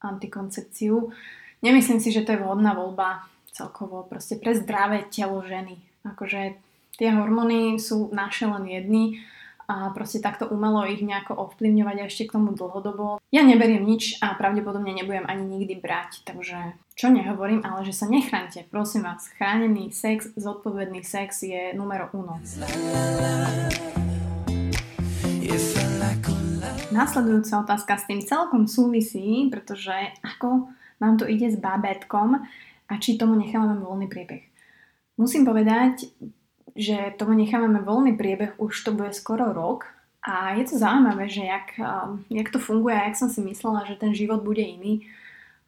antikoncepciu. 0.00 1.12
Nemyslím 1.60 2.00
si, 2.00 2.12
že 2.12 2.24
to 2.24 2.36
je 2.36 2.40
vhodná 2.40 2.72
voľba 2.72 3.24
celkovo 3.52 4.06
proste 4.06 4.40
pre 4.40 4.56
zdravé 4.56 5.04
telo 5.12 5.44
ženy. 5.44 5.76
Akože 6.06 6.56
tie 6.96 7.08
hormóny 7.12 7.76
sú 7.76 8.08
naše 8.12 8.48
len 8.48 8.64
jedny 8.64 9.20
a 9.70 9.92
proste 9.94 10.18
takto 10.18 10.50
umelo 10.50 10.82
ich 10.88 10.98
nejako 10.98 11.36
ovplyvňovať 11.46 11.96
a 12.00 12.08
ešte 12.10 12.26
k 12.26 12.34
tomu 12.34 12.56
dlhodobo. 12.56 13.22
Ja 13.30 13.46
neberiem 13.46 13.86
nič 13.86 14.18
a 14.18 14.34
pravdepodobne 14.34 14.90
nebudem 14.90 15.28
ani 15.28 15.46
nikdy 15.46 15.78
brať, 15.78 16.26
takže 16.26 16.74
čo 16.98 17.06
nehovorím, 17.12 17.62
ale 17.62 17.86
že 17.86 17.94
sa 17.94 18.10
nechránte, 18.10 18.66
prosím 18.66 19.06
vás, 19.06 19.30
chránený 19.38 19.94
sex, 19.94 20.34
zodpovedný 20.34 21.06
sex 21.06 21.46
je 21.46 21.70
numero 21.76 22.10
uno. 22.10 22.42
Nasledujúca 26.94 27.66
otázka 27.66 27.98
s 27.98 28.06
tým 28.06 28.22
celkom 28.22 28.70
súvisí, 28.70 29.50
pretože 29.50 29.90
ako 30.22 30.70
nám 31.02 31.18
to 31.18 31.26
ide 31.26 31.50
s 31.50 31.58
bábetkom 31.58 32.38
a 32.86 32.92
či 33.02 33.18
tomu 33.18 33.34
nechávame 33.34 33.82
voľný 33.82 34.06
priebeh. 34.06 34.46
Musím 35.18 35.42
povedať, 35.42 36.06
že 36.78 37.18
tomu 37.18 37.34
nechávame 37.34 37.82
voľný 37.82 38.14
priebeh, 38.14 38.62
už 38.62 38.78
to 38.86 38.94
bude 38.94 39.10
skoro 39.10 39.50
rok 39.50 39.90
a 40.22 40.54
je 40.54 40.70
to 40.70 40.78
zaujímavé, 40.78 41.26
že 41.26 41.42
jak, 41.42 41.74
um, 41.82 42.22
jak 42.30 42.46
to 42.54 42.62
funguje 42.62 42.94
a 42.94 43.10
jak 43.10 43.18
som 43.18 43.26
si 43.26 43.42
myslela, 43.42 43.90
že 43.90 43.98
ten 43.98 44.14
život 44.14 44.46
bude 44.46 44.62
iný. 44.62 45.02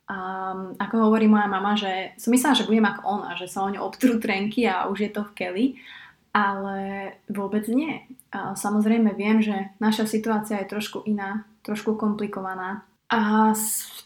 Um, 0.06 0.78
ako 0.78 1.10
hovorí 1.10 1.26
moja 1.26 1.50
mama, 1.50 1.74
že 1.74 2.14
som 2.22 2.30
myslela, 2.30 2.54
že 2.54 2.70
budem 2.70 2.86
ako 2.86 3.02
ona, 3.02 3.34
že 3.34 3.50
sa 3.50 3.66
o 3.66 3.72
ňu 3.72 3.82
obtrú 3.82 4.22
trenky 4.22 4.62
a 4.62 4.86
už 4.86 4.98
je 5.06 5.10
to 5.10 5.26
v 5.26 5.34
keli, 5.34 5.66
ale 6.30 7.10
vôbec 7.26 7.66
nie. 7.66 7.98
Samozrejme 8.32 9.12
viem, 9.12 9.44
že 9.44 9.76
naša 9.76 10.08
situácia 10.08 10.56
je 10.64 10.72
trošku 10.72 11.04
iná, 11.04 11.44
trošku 11.62 12.00
komplikovaná 12.00 12.88
a 13.12 13.52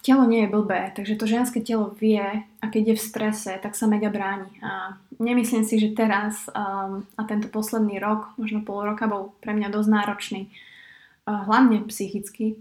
telo 0.02 0.26
nie 0.26 0.42
je 0.42 0.50
blbé, 0.50 0.90
takže 0.98 1.14
to 1.14 1.30
ženské 1.30 1.62
telo 1.62 1.94
vie 1.94 2.42
a 2.42 2.64
keď 2.66 2.82
je 2.90 2.94
v 2.98 3.06
strese, 3.06 3.52
tak 3.62 3.78
sa 3.78 3.86
mega 3.86 4.10
bráni. 4.10 4.50
A 4.58 4.98
nemyslím 5.22 5.62
si, 5.62 5.78
že 5.78 5.94
teraz 5.94 6.50
um, 6.50 7.06
a 7.14 7.22
tento 7.22 7.46
posledný 7.46 8.02
rok, 8.02 8.34
možno 8.34 8.66
pol 8.66 8.82
roka 8.82 9.06
bol 9.06 9.30
pre 9.38 9.54
mňa 9.54 9.70
dosť 9.70 9.90
náročný, 9.94 10.42
uh, 10.50 11.46
hlavne 11.46 11.86
psychicky, 11.86 12.58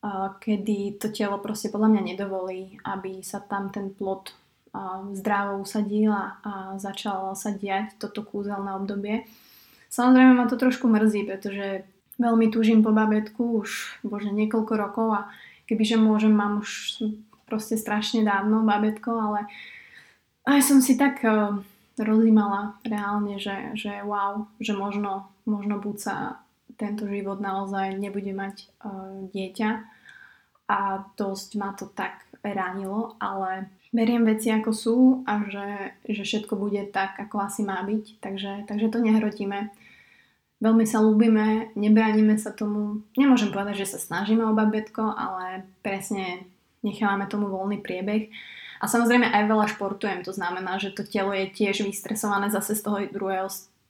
uh, 0.00 0.32
kedy 0.40 0.96
to 0.96 1.12
telo 1.12 1.36
proste 1.36 1.68
podľa 1.68 1.92
mňa 1.92 2.02
nedovolí, 2.08 2.80
aby 2.88 3.20
sa 3.20 3.44
tam 3.44 3.68
ten 3.68 3.92
plod 3.92 4.32
uh, 4.72 5.12
zdravo 5.12 5.60
usadil 5.60 6.08
a 6.08 6.40
začalo 6.80 7.36
sa 7.36 7.52
diať 7.52 8.00
toto 8.00 8.24
kúzelné 8.24 8.72
obdobie. 8.80 9.28
Samozrejme 9.92 10.32
ma 10.32 10.48
to 10.48 10.56
trošku 10.56 10.88
mrzí, 10.88 11.28
pretože 11.28 11.84
veľmi 12.16 12.48
túžim 12.48 12.80
po 12.80 12.96
babetku 12.96 13.60
už 13.60 14.00
bože 14.00 14.32
niekoľko 14.32 14.72
rokov 14.80 15.08
a 15.12 15.20
kebyže 15.68 16.00
môžem, 16.00 16.32
mám 16.32 16.64
už 16.64 17.04
proste 17.44 17.76
strašne 17.76 18.24
dávno 18.24 18.64
babetko, 18.64 19.12
ale 19.12 19.40
aj 20.48 20.60
som 20.64 20.80
si 20.80 20.96
tak 20.96 21.20
uh, 21.20 21.60
rozímala 22.00 22.80
reálne, 22.88 23.36
že, 23.36 23.76
že 23.76 24.00
wow, 24.00 24.48
že 24.56 24.72
možno, 24.72 25.28
možno 25.44 25.76
buď 25.76 25.96
sa 26.00 26.16
tento 26.80 27.04
život 27.04 27.36
naozaj 27.36 28.00
nebude 28.00 28.32
mať 28.32 28.72
uh, 28.80 29.28
dieťa. 29.28 29.70
A 30.72 31.04
dosť 31.20 31.60
ma 31.60 31.76
to 31.76 31.84
tak 31.92 32.24
ránilo, 32.40 33.12
ale 33.20 33.68
beriem 33.92 34.24
veci 34.24 34.48
ako 34.48 34.70
sú 34.72 34.96
a 35.28 35.44
že, 35.44 35.68
že 36.08 36.24
všetko 36.24 36.56
bude 36.56 36.80
tak, 36.88 37.20
ako 37.20 37.44
asi 37.44 37.60
má 37.60 37.84
byť, 37.84 38.24
takže, 38.24 38.64
takže 38.64 38.88
to 38.88 38.98
nehrotíme 39.04 39.68
veľmi 40.62 40.86
sa 40.86 41.02
ľúbime, 41.02 41.74
nebránime 41.74 42.38
sa 42.38 42.54
tomu. 42.54 43.02
Nemôžem 43.18 43.50
povedať, 43.50 43.82
že 43.82 43.98
sa 43.98 43.98
snažíme 43.98 44.46
o 44.46 44.54
babetko, 44.54 45.02
ale 45.02 45.66
presne 45.82 46.46
nechávame 46.86 47.26
tomu 47.26 47.50
voľný 47.50 47.82
priebeh. 47.82 48.30
A 48.82 48.86
samozrejme 48.86 49.26
aj 49.26 49.50
veľa 49.50 49.66
športujem, 49.74 50.22
to 50.22 50.34
znamená, 50.34 50.78
že 50.78 50.94
to 50.94 51.06
telo 51.06 51.34
je 51.34 51.50
tiež 51.50 51.86
vystresované 51.86 52.50
zase 52.50 52.78
z, 52.78 52.82
toho 52.82 52.98
druhého, 53.10 53.46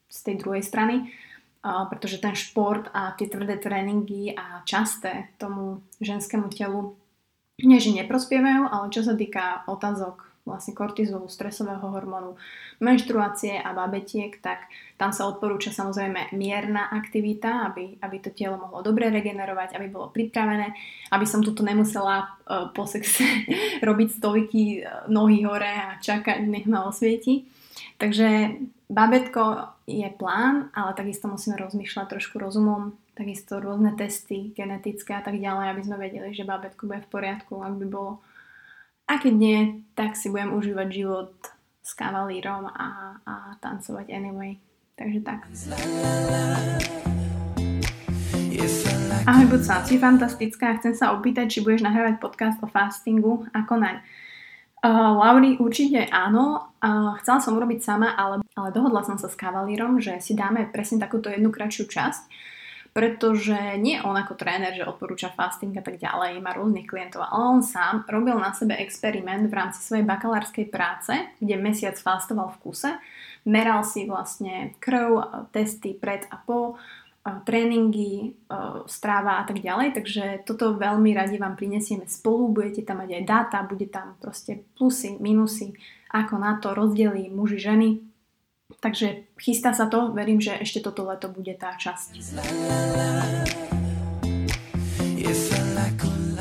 z 0.09 0.19
tej 0.21 0.37
druhej 0.41 0.61
strany, 0.65 1.09
pretože 1.63 2.21
ten 2.21 2.37
šport 2.37 2.93
a 2.93 3.17
tie 3.17 3.29
tvrdé 3.29 3.57
tréningy 3.57 4.37
a 4.37 4.61
časté 4.69 5.33
tomu 5.41 5.81
ženskému 6.05 6.53
telu 6.53 6.93
nie, 7.61 7.81
že 7.81 7.95
neprospievajú, 7.95 8.69
ale 8.69 8.87
čo 8.93 9.01
sa 9.05 9.17
týka 9.17 9.65
otázok 9.69 10.32
vlastne 10.43 10.75
kortizolu, 10.75 11.31
stresového 11.31 11.87
hormónu, 11.87 12.35
menštruácie 12.83 13.63
a 13.63 13.71
babetiek, 13.71 14.35
tak 14.43 14.67
tam 14.99 15.15
sa 15.15 15.31
odporúča 15.31 15.71
samozrejme 15.71 16.35
mierna 16.35 16.91
aktivita, 16.91 17.71
aby, 17.71 18.03
aby 18.03 18.17
to 18.19 18.35
telo 18.35 18.59
mohlo 18.59 18.83
dobre 18.83 19.07
regenerovať, 19.15 19.79
aby 19.79 19.87
bolo 19.87 20.11
pripravené, 20.11 20.75
aby 21.15 21.27
som 21.27 21.47
tuto 21.47 21.63
nemusela 21.63 22.27
uh, 22.27 22.75
po 22.75 22.91
sexe 22.91 23.23
robiť 23.87 24.09
stovky 24.19 24.83
uh, 24.83 25.07
nohy 25.07 25.47
hore 25.47 25.71
a 25.71 26.03
čakať, 26.03 26.43
nech 26.43 26.67
ma 26.67 26.91
osvieti. 26.91 27.47
Takže 28.03 28.59
babetko 28.91 29.71
je 29.87 30.11
plán, 30.19 30.75
ale 30.75 30.91
takisto 30.99 31.31
musíme 31.31 31.55
rozmýšľať 31.55 32.19
trošku 32.19 32.43
rozumom, 32.43 32.99
takisto 33.15 33.63
rôzne 33.63 33.95
testy 33.95 34.51
genetické 34.59 35.15
a 35.15 35.23
tak 35.23 35.39
ďalej, 35.39 35.67
aby 35.71 35.83
sme 35.87 35.97
vedeli, 36.03 36.35
že 36.35 36.43
babetko 36.43 36.91
bude 36.91 37.01
v 37.07 37.13
poriadku, 37.15 37.63
ak 37.63 37.79
by 37.79 37.87
bolo 37.87 38.19
a 39.07 39.19
keď 39.19 39.35
nie, 39.35 39.59
tak 39.93 40.15
si 40.15 40.31
budem 40.31 40.55
užívať 40.55 40.89
život 40.93 41.35
s 41.83 41.91
kavalírom 41.99 42.71
a, 42.71 43.19
a 43.27 43.35
tancovať 43.59 44.07
anyway. 44.15 44.59
Takže 44.95 45.21
tak. 45.27 45.49
Ahoj 49.27 49.47
Buca, 49.51 49.83
si 49.83 49.99
fantastická. 49.99 50.79
Chcem 50.79 50.95
sa 50.95 51.11
opýtať, 51.17 51.51
či 51.51 51.59
budeš 51.65 51.83
nahrávať 51.83 52.23
podcast 52.23 52.63
o 52.63 52.71
fastingu. 52.71 53.43
Ako 53.51 53.81
naň? 53.81 53.99
Uh, 54.83 55.15
Lauri, 55.19 55.59
určite 55.59 56.07
áno. 56.11 56.75
Uh, 56.83 57.15
chcela 57.23 57.39
som 57.39 57.55
urobiť 57.55 57.83
sama, 57.83 58.15
ale, 58.15 58.43
ale 58.59 58.69
dohodla 58.75 59.03
som 59.07 59.19
sa 59.19 59.31
s 59.31 59.39
kavalírom, 59.39 60.03
že 60.03 60.19
si 60.19 60.35
dáme 60.35 60.71
presne 60.71 60.99
takúto 60.99 61.31
jednu 61.31 61.55
kratšiu 61.55 61.87
časť 61.87 62.23
pretože 62.93 63.57
nie 63.81 63.97
on 64.05 64.13
ako 64.13 64.37
tréner, 64.37 64.77
že 64.77 64.85
odporúča 64.85 65.33
fasting 65.33 65.73
a 65.81 65.85
tak 65.85 65.97
ďalej, 65.97 66.45
má 66.45 66.53
rôznych 66.53 66.85
klientov, 66.85 67.25
ale 67.25 67.45
on 67.57 67.61
sám 67.65 68.05
robil 68.05 68.37
na 68.37 68.53
sebe 68.53 68.77
experiment 68.77 69.49
v 69.49 69.57
rámci 69.57 69.81
svojej 69.81 70.05
bakalárskej 70.05 70.69
práce, 70.69 71.17
kde 71.41 71.57
mesiac 71.57 71.97
fastoval 71.97 72.53
v 72.53 72.61
kuse, 72.61 72.91
meral 73.49 73.81
si 73.83 74.05
vlastne 74.05 74.77
krv, 74.77 75.49
testy 75.57 75.97
pred 75.97 76.29
a 76.29 76.37
po, 76.37 76.77
tréningy, 77.23 78.35
stráva 78.91 79.39
a 79.39 79.47
tak 79.47 79.63
ďalej, 79.63 79.95
takže 79.95 80.25
toto 80.43 80.75
veľmi 80.75 81.15
radi 81.15 81.39
vám 81.39 81.55
prinesieme 81.55 82.11
spolu, 82.11 82.51
budete 82.51 82.83
tam 82.83 82.99
mať 82.99 83.23
aj 83.23 83.25
dáta, 83.25 83.63
bude 83.63 83.87
tam 83.87 84.19
proste 84.19 84.67
plusy, 84.75 85.15
minusy, 85.23 85.79
ako 86.11 86.35
na 86.43 86.59
to 86.59 86.75
rozdelí 86.75 87.31
muži, 87.31 87.63
ženy, 87.63 88.03
Takže 88.83 89.31
chystá 89.39 89.71
sa 89.71 89.87
to, 89.87 90.11
verím, 90.11 90.43
že 90.43 90.59
ešte 90.59 90.83
toto 90.83 91.07
leto 91.07 91.31
bude 91.31 91.55
tá 91.55 91.79
časť. 91.79 92.19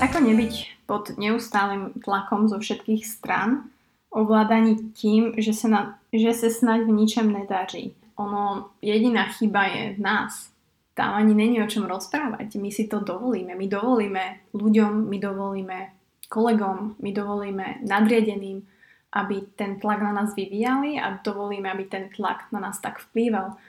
Ako 0.02 0.18
nebyť 0.26 0.54
pod 0.90 1.14
neustálym 1.22 1.94
tlakom 2.02 2.50
zo 2.50 2.58
všetkých 2.58 3.06
stran, 3.06 3.70
ovládaní 4.10 4.90
tým, 4.98 5.38
že 5.38 5.54
sa, 5.54 5.68
na, 5.70 5.82
že 6.10 6.34
sa 6.34 6.50
snaď 6.50 6.90
v 6.90 6.98
ničem 6.98 7.30
nedarí. 7.30 7.94
Ono, 8.18 8.74
jediná 8.82 9.30
chyba 9.30 9.70
je 9.70 9.84
v 9.96 10.00
nás. 10.02 10.50
Tam 10.98 11.14
ani 11.14 11.38
není 11.38 11.62
o 11.62 11.70
čom 11.70 11.86
rozprávať. 11.86 12.58
My 12.58 12.74
si 12.74 12.90
to 12.90 13.06
dovolíme. 13.06 13.54
My 13.54 13.70
dovolíme 13.70 14.50
ľuďom, 14.58 15.08
my 15.08 15.18
dovolíme 15.22 15.78
kolegom, 16.26 16.98
my 16.98 17.10
dovolíme 17.14 17.86
nadriedeným, 17.86 18.66
aby 19.12 19.44
ten 19.60 19.80
tlak 19.80 20.00
na 20.00 20.16
nás 20.16 20.32
vyvíjali 20.36 20.96
a 20.96 21.20
dovolíme, 21.20 21.68
aby 21.68 21.84
ten 21.86 22.08
tlak 22.10 22.48
na 22.56 22.64
nás 22.64 22.80
tak 22.80 23.04
vplýval. 23.12 23.60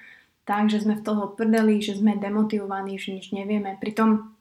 Tak, 0.43 0.71
že 0.71 0.83
sme 0.83 0.99
v 0.99 1.07
toho 1.07 1.35
prdeli, 1.35 1.79
že 1.79 1.99
sme 1.99 2.19
demotivovaní, 2.19 2.99
že 2.99 3.15
nič 3.15 3.31
nevieme. 3.31 3.79
Pritom 3.79 4.35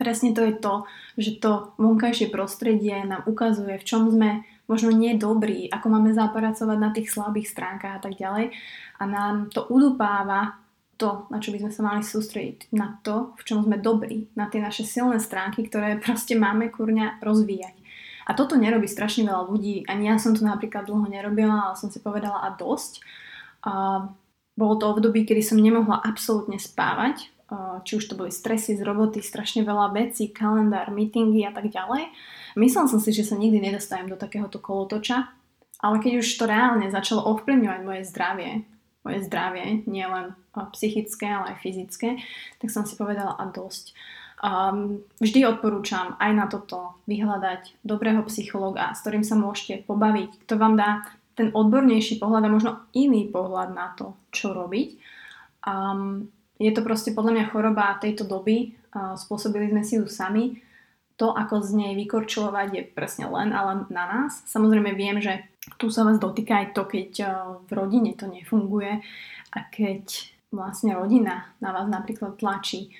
presne 0.00 0.32
to 0.32 0.40
je 0.44 0.56
to, 0.56 0.74
že 1.20 1.40
to 1.44 1.76
vonkajšie 1.76 2.32
prostredie 2.32 3.04
nám 3.04 3.28
ukazuje, 3.28 3.76
v 3.76 3.84
čom 3.84 4.08
sme 4.08 4.44
možno 4.64 4.94
nie 4.94 5.18
dobrí, 5.20 5.68
ako 5.68 5.86
máme 5.92 6.16
zapracovať 6.16 6.78
na 6.80 6.90
tých 6.94 7.12
slabých 7.12 7.52
stránkach 7.52 8.00
a 8.00 8.02
tak 8.04 8.16
ďalej. 8.16 8.56
A 8.96 9.02
nám 9.04 9.52
to 9.52 9.68
udupáva 9.68 10.56
to, 11.00 11.24
na 11.32 11.40
čo 11.40 11.52
by 11.52 11.64
sme 11.64 11.72
sa 11.72 11.82
mali 11.82 12.02
sústrediť, 12.04 12.76
na 12.76 13.00
to, 13.00 13.32
v 13.40 13.42
čom 13.48 13.64
sme 13.64 13.80
dobrí, 13.80 14.28
na 14.36 14.52
tie 14.52 14.60
naše 14.60 14.84
silné 14.84 15.16
stránky, 15.16 15.64
ktoré 15.64 15.96
proste 15.96 16.36
máme 16.36 16.68
kurňa 16.68 17.24
rozvíjať. 17.24 17.79
A 18.30 18.38
toto 18.38 18.54
nerobí 18.54 18.86
strašne 18.86 19.26
veľa 19.26 19.50
ľudí. 19.50 19.82
Ani 19.90 20.06
ja 20.06 20.14
som 20.22 20.38
to 20.38 20.46
napríklad 20.46 20.86
dlho 20.86 21.10
nerobila, 21.10 21.66
ale 21.66 21.74
som 21.74 21.90
si 21.90 21.98
povedala 21.98 22.46
a 22.46 22.54
dosť. 22.54 23.02
A 23.66 24.06
bolo 24.54 24.74
to 24.78 24.86
obdobie, 24.86 25.26
kedy 25.26 25.42
som 25.42 25.58
nemohla 25.58 25.98
absolútne 25.98 26.62
spávať. 26.62 27.26
Či 27.82 27.98
už 27.98 28.04
to 28.06 28.14
boli 28.14 28.30
stresy 28.30 28.78
z 28.78 28.86
roboty, 28.86 29.18
strašne 29.18 29.66
veľa 29.66 29.90
vecí, 29.90 30.30
kalendár, 30.30 30.94
meetingy 30.94 31.42
a 31.42 31.50
tak 31.50 31.66
ďalej. 31.74 32.06
Myslel 32.54 32.86
som 32.86 33.02
si, 33.02 33.10
že 33.10 33.26
sa 33.26 33.34
nikdy 33.34 33.58
nedostajem 33.58 34.06
do 34.06 34.14
takéhoto 34.14 34.62
kolotoča, 34.62 35.26
ale 35.82 35.98
keď 35.98 36.22
už 36.22 36.30
to 36.38 36.46
reálne 36.46 36.86
začalo 36.86 37.26
ovplyvňovať 37.34 37.80
moje 37.82 38.02
zdravie, 38.06 38.62
moje 39.02 39.18
zdravie, 39.26 39.82
nielen 39.90 40.38
psychické, 40.78 41.26
ale 41.26 41.58
aj 41.58 41.66
fyzické, 41.66 42.22
tak 42.62 42.70
som 42.70 42.86
si 42.86 42.94
povedala 42.94 43.34
a 43.34 43.50
dosť. 43.50 43.98
Um, 44.40 45.04
vždy 45.20 45.44
odporúčam 45.44 46.16
aj 46.16 46.30
na 46.32 46.48
toto 46.48 46.96
vyhľadať 47.04 47.84
dobrého 47.84 48.24
psychologa, 48.26 48.96
s 48.96 49.04
ktorým 49.04 49.22
sa 49.22 49.36
môžete 49.36 49.84
pobaviť, 49.84 50.48
kto 50.48 50.56
vám 50.56 50.80
dá 50.80 51.04
ten 51.36 51.52
odbornejší 51.52 52.16
pohľad 52.16 52.48
a 52.48 52.54
možno 52.56 52.72
iný 52.96 53.28
pohľad 53.28 53.76
na 53.76 53.92
to, 53.94 54.16
čo 54.32 54.56
robiť. 54.56 54.88
Um, 55.68 56.32
Je 56.60 56.68
to 56.76 56.84
proste 56.84 57.16
podľa 57.16 57.32
mňa 57.40 57.44
choroba 57.56 57.96
tejto 57.96 58.28
doby, 58.28 58.76
spôsobili 58.92 59.72
sme 59.72 59.80
si 59.80 59.96
ju 59.96 60.04
sami. 60.04 60.60
To, 61.16 61.32
ako 61.32 61.64
z 61.64 61.72
nej 61.72 61.92
vykorčulovať, 61.96 62.68
je 62.76 62.82
presne 62.84 63.32
len 63.32 63.56
a 63.56 63.60
len 63.72 63.88
na 63.88 64.04
nás. 64.04 64.44
Samozrejme 64.44 64.92
viem, 64.92 65.24
že 65.24 65.40
tu 65.80 65.88
sa 65.88 66.04
vás 66.04 66.20
dotýka 66.20 66.60
aj 66.60 66.76
to, 66.76 66.84
keď 66.84 67.10
v 67.64 67.70
rodine 67.72 68.12
to 68.12 68.28
nefunguje 68.28 69.00
a 69.52 69.58
keď 69.72 70.04
vlastne 70.52 70.92
rodina 70.92 71.48
na 71.64 71.72
vás 71.72 71.88
napríklad 71.88 72.36
tlačí 72.36 72.92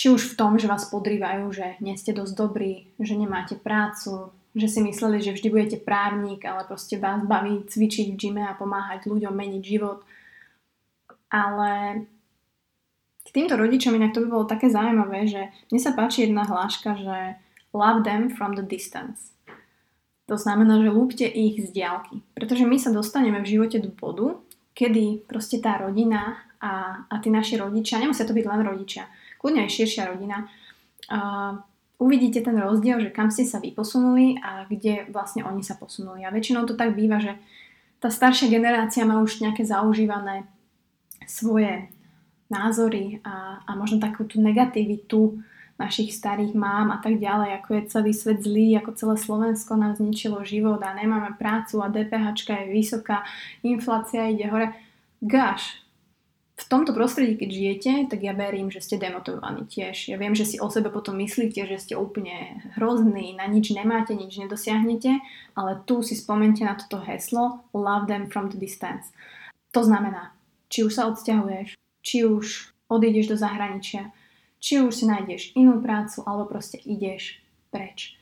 či 0.00 0.08
už 0.08 0.32
v 0.32 0.38
tom, 0.40 0.56
že 0.56 0.64
vás 0.64 0.88
podrývajú, 0.88 1.52
že 1.52 1.76
nie 1.84 1.92
ste 1.92 2.16
dosť 2.16 2.32
dobrí, 2.32 2.88
že 2.96 3.20
nemáte 3.20 3.52
prácu, 3.52 4.32
že 4.56 4.64
si 4.64 4.80
mysleli, 4.80 5.20
že 5.20 5.36
vždy 5.36 5.48
budete 5.52 5.76
právnik, 5.76 6.40
ale 6.48 6.64
proste 6.64 6.96
vás 6.96 7.20
baví 7.28 7.68
cvičiť 7.68 8.08
v 8.08 8.16
gyme 8.16 8.40
a 8.48 8.56
pomáhať 8.56 9.12
ľuďom 9.12 9.28
meniť 9.28 9.60
život. 9.60 10.00
Ale 11.28 12.02
k 13.28 13.28
týmto 13.28 13.60
rodičom 13.60 13.92
inak 13.92 14.16
to 14.16 14.24
by 14.24 14.28
bolo 14.32 14.48
také 14.48 14.72
zaujímavé, 14.72 15.28
že 15.28 15.52
mne 15.68 15.80
sa 15.84 15.92
páči 15.92 16.24
jedna 16.24 16.48
hláška, 16.48 16.96
že 16.96 17.36
love 17.76 18.00
them 18.00 18.32
from 18.32 18.56
the 18.56 18.64
distance. 18.64 19.36
To 20.32 20.40
znamená, 20.40 20.80
že 20.80 20.88
lúbte 20.88 21.28
ich 21.28 21.60
z 21.60 21.76
diálky. 21.76 22.24
Pretože 22.32 22.64
my 22.64 22.80
sa 22.80 22.88
dostaneme 22.88 23.44
v 23.44 23.52
živote 23.52 23.76
do 23.84 23.92
bodu, 23.92 24.40
kedy 24.72 25.28
proste 25.28 25.60
tá 25.60 25.76
rodina 25.76 26.40
a, 26.56 27.04
a 27.04 27.14
tí 27.20 27.28
naši 27.28 27.60
rodičia, 27.60 28.00
nemusia 28.00 28.24
to 28.24 28.32
byť 28.32 28.46
len 28.48 28.64
rodičia, 28.64 29.04
kľudne 29.40 29.64
aj 29.64 29.72
širšia 29.72 30.12
rodina, 30.12 30.46
uvidíte 31.96 32.44
ten 32.44 32.56
rozdiel, 32.56 33.00
že 33.00 33.10
kam 33.10 33.32
ste 33.32 33.48
sa 33.48 33.58
vy 33.58 33.72
posunuli 33.72 34.36
a 34.40 34.68
kde 34.68 35.08
vlastne 35.08 35.44
oni 35.44 35.64
sa 35.64 35.76
posunuli. 35.80 36.22
A 36.24 36.32
väčšinou 36.32 36.68
to 36.68 36.76
tak 36.76 36.92
býva, 36.92 37.18
že 37.20 37.36
tá 38.00 38.08
staršia 38.08 38.48
generácia 38.48 39.04
má 39.04 39.20
už 39.20 39.44
nejaké 39.44 39.64
zaužívané 39.64 40.48
svoje 41.28 41.88
názory 42.48 43.20
a, 43.22 43.62
a 43.68 43.70
možno 43.76 44.00
takú 44.00 44.24
tú 44.24 44.40
negativitu 44.40 45.38
našich 45.80 46.12
starých 46.12 46.52
mám 46.52 46.92
a 46.92 47.00
tak 47.00 47.16
ďalej, 47.16 47.56
ako 47.60 47.68
je 47.72 47.82
celý 47.88 48.12
svet 48.12 48.44
zlý, 48.44 48.76
ako 48.76 48.96
celé 49.00 49.16
Slovensko 49.16 49.80
nám 49.80 49.96
zničilo 49.96 50.44
život 50.44 50.76
a 50.84 50.92
nemáme 50.92 51.40
prácu 51.40 51.80
a 51.80 51.88
DPH 51.88 52.36
je 52.36 52.68
vysoká, 52.68 53.24
inflácia 53.64 54.28
ide 54.28 54.44
hore. 54.52 54.76
Gaš, 55.24 55.80
v 56.60 56.68
tomto 56.68 56.92
prostredí, 56.92 57.40
keď 57.40 57.48
žijete, 57.48 57.92
tak 58.12 58.20
ja 58.20 58.36
verím, 58.36 58.68
že 58.68 58.84
ste 58.84 59.00
demotivovaní 59.00 59.64
tiež. 59.64 60.12
Ja 60.12 60.20
viem, 60.20 60.36
že 60.36 60.44
si 60.44 60.60
o 60.60 60.68
sebe 60.68 60.92
potom 60.92 61.16
myslíte, 61.16 61.64
že 61.64 61.80
ste 61.80 61.94
úplne 61.96 62.60
hrozný, 62.76 63.32
na 63.32 63.48
nič 63.48 63.72
nemáte, 63.72 64.12
nič 64.12 64.36
nedosiahnete, 64.36 65.24
ale 65.56 65.80
tu 65.88 66.04
si 66.04 66.12
spomente 66.12 66.60
na 66.60 66.76
toto 66.76 67.00
heslo 67.00 67.64
Love 67.72 68.12
them 68.12 68.28
from 68.28 68.52
the 68.52 68.60
distance. 68.60 69.08
To 69.72 69.80
znamená, 69.80 70.36
či 70.68 70.84
už 70.84 70.92
sa 70.92 71.08
odsťahuješ, 71.08 71.80
či 72.04 72.28
už 72.28 72.76
odídeš 72.92 73.32
do 73.32 73.36
zahraničia, 73.40 74.12
či 74.60 74.84
už 74.84 74.92
si 74.92 75.04
nájdeš 75.08 75.56
inú 75.56 75.80
prácu, 75.80 76.20
alebo 76.28 76.44
proste 76.44 76.76
ideš 76.84 77.40
preč. 77.72 78.20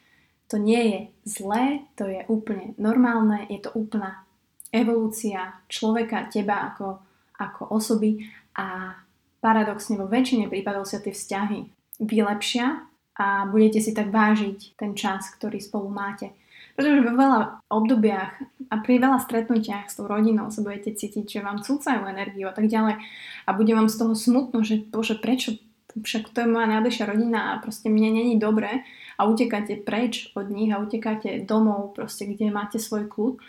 To 0.48 0.56
nie 0.56 0.82
je 0.86 0.98
zlé, 1.26 1.82
to 1.98 2.06
je 2.06 2.22
úplne 2.30 2.78
normálne, 2.78 3.44
je 3.50 3.58
to 3.66 3.74
úplná 3.74 4.22
evolúcia 4.70 5.58
človeka, 5.66 6.30
teba 6.30 6.72
ako 6.72 7.07
ako 7.38 7.70
osoby 7.70 8.26
a 8.58 8.98
paradoxne 9.38 9.94
vo 9.94 10.10
väčšine 10.10 10.50
prípadov 10.50 10.84
sa 10.84 10.98
tie 10.98 11.14
vzťahy 11.14 11.70
vylepšia 12.02 12.66
a 13.18 13.46
budete 13.50 13.82
si 13.82 13.90
tak 13.94 14.10
vážiť 14.10 14.78
ten 14.78 14.94
čas, 14.94 15.30
ktorý 15.34 15.58
spolu 15.58 15.90
máte. 15.90 16.34
Pretože 16.78 17.02
vo 17.02 17.14
veľa 17.18 17.66
obdobiach 17.70 18.38
a 18.70 18.74
pri 18.78 19.02
veľa 19.02 19.18
stretnutiach 19.18 19.90
s 19.90 19.98
tou 19.98 20.06
rodinou 20.06 20.46
sa 20.54 20.62
budete 20.62 20.94
cítiť, 20.94 21.26
že 21.26 21.40
vám 21.42 21.58
cúcajú 21.62 22.06
energiu 22.06 22.46
a 22.46 22.54
tak 22.54 22.70
ďalej 22.70 23.02
a 23.46 23.50
bude 23.50 23.72
vám 23.74 23.90
z 23.90 23.98
toho 23.98 24.14
smutno, 24.14 24.62
že 24.62 24.86
bože, 24.86 25.18
prečo 25.18 25.58
však 25.98 26.30
to 26.30 26.44
je 26.44 26.52
moja 26.52 26.70
najbližšia 26.70 27.10
rodina 27.10 27.54
a 27.54 27.60
proste 27.62 27.90
mne 27.90 28.22
není 28.22 28.34
dobre 28.38 28.86
a 29.18 29.26
utekáte 29.26 29.80
preč 29.82 30.30
od 30.38 30.52
nich 30.52 30.70
a 30.70 30.78
utekáte 30.78 31.42
domov, 31.42 31.98
proste 31.98 32.28
kde 32.28 32.54
máte 32.54 32.78
svoj 32.78 33.10
kľud, 33.10 33.42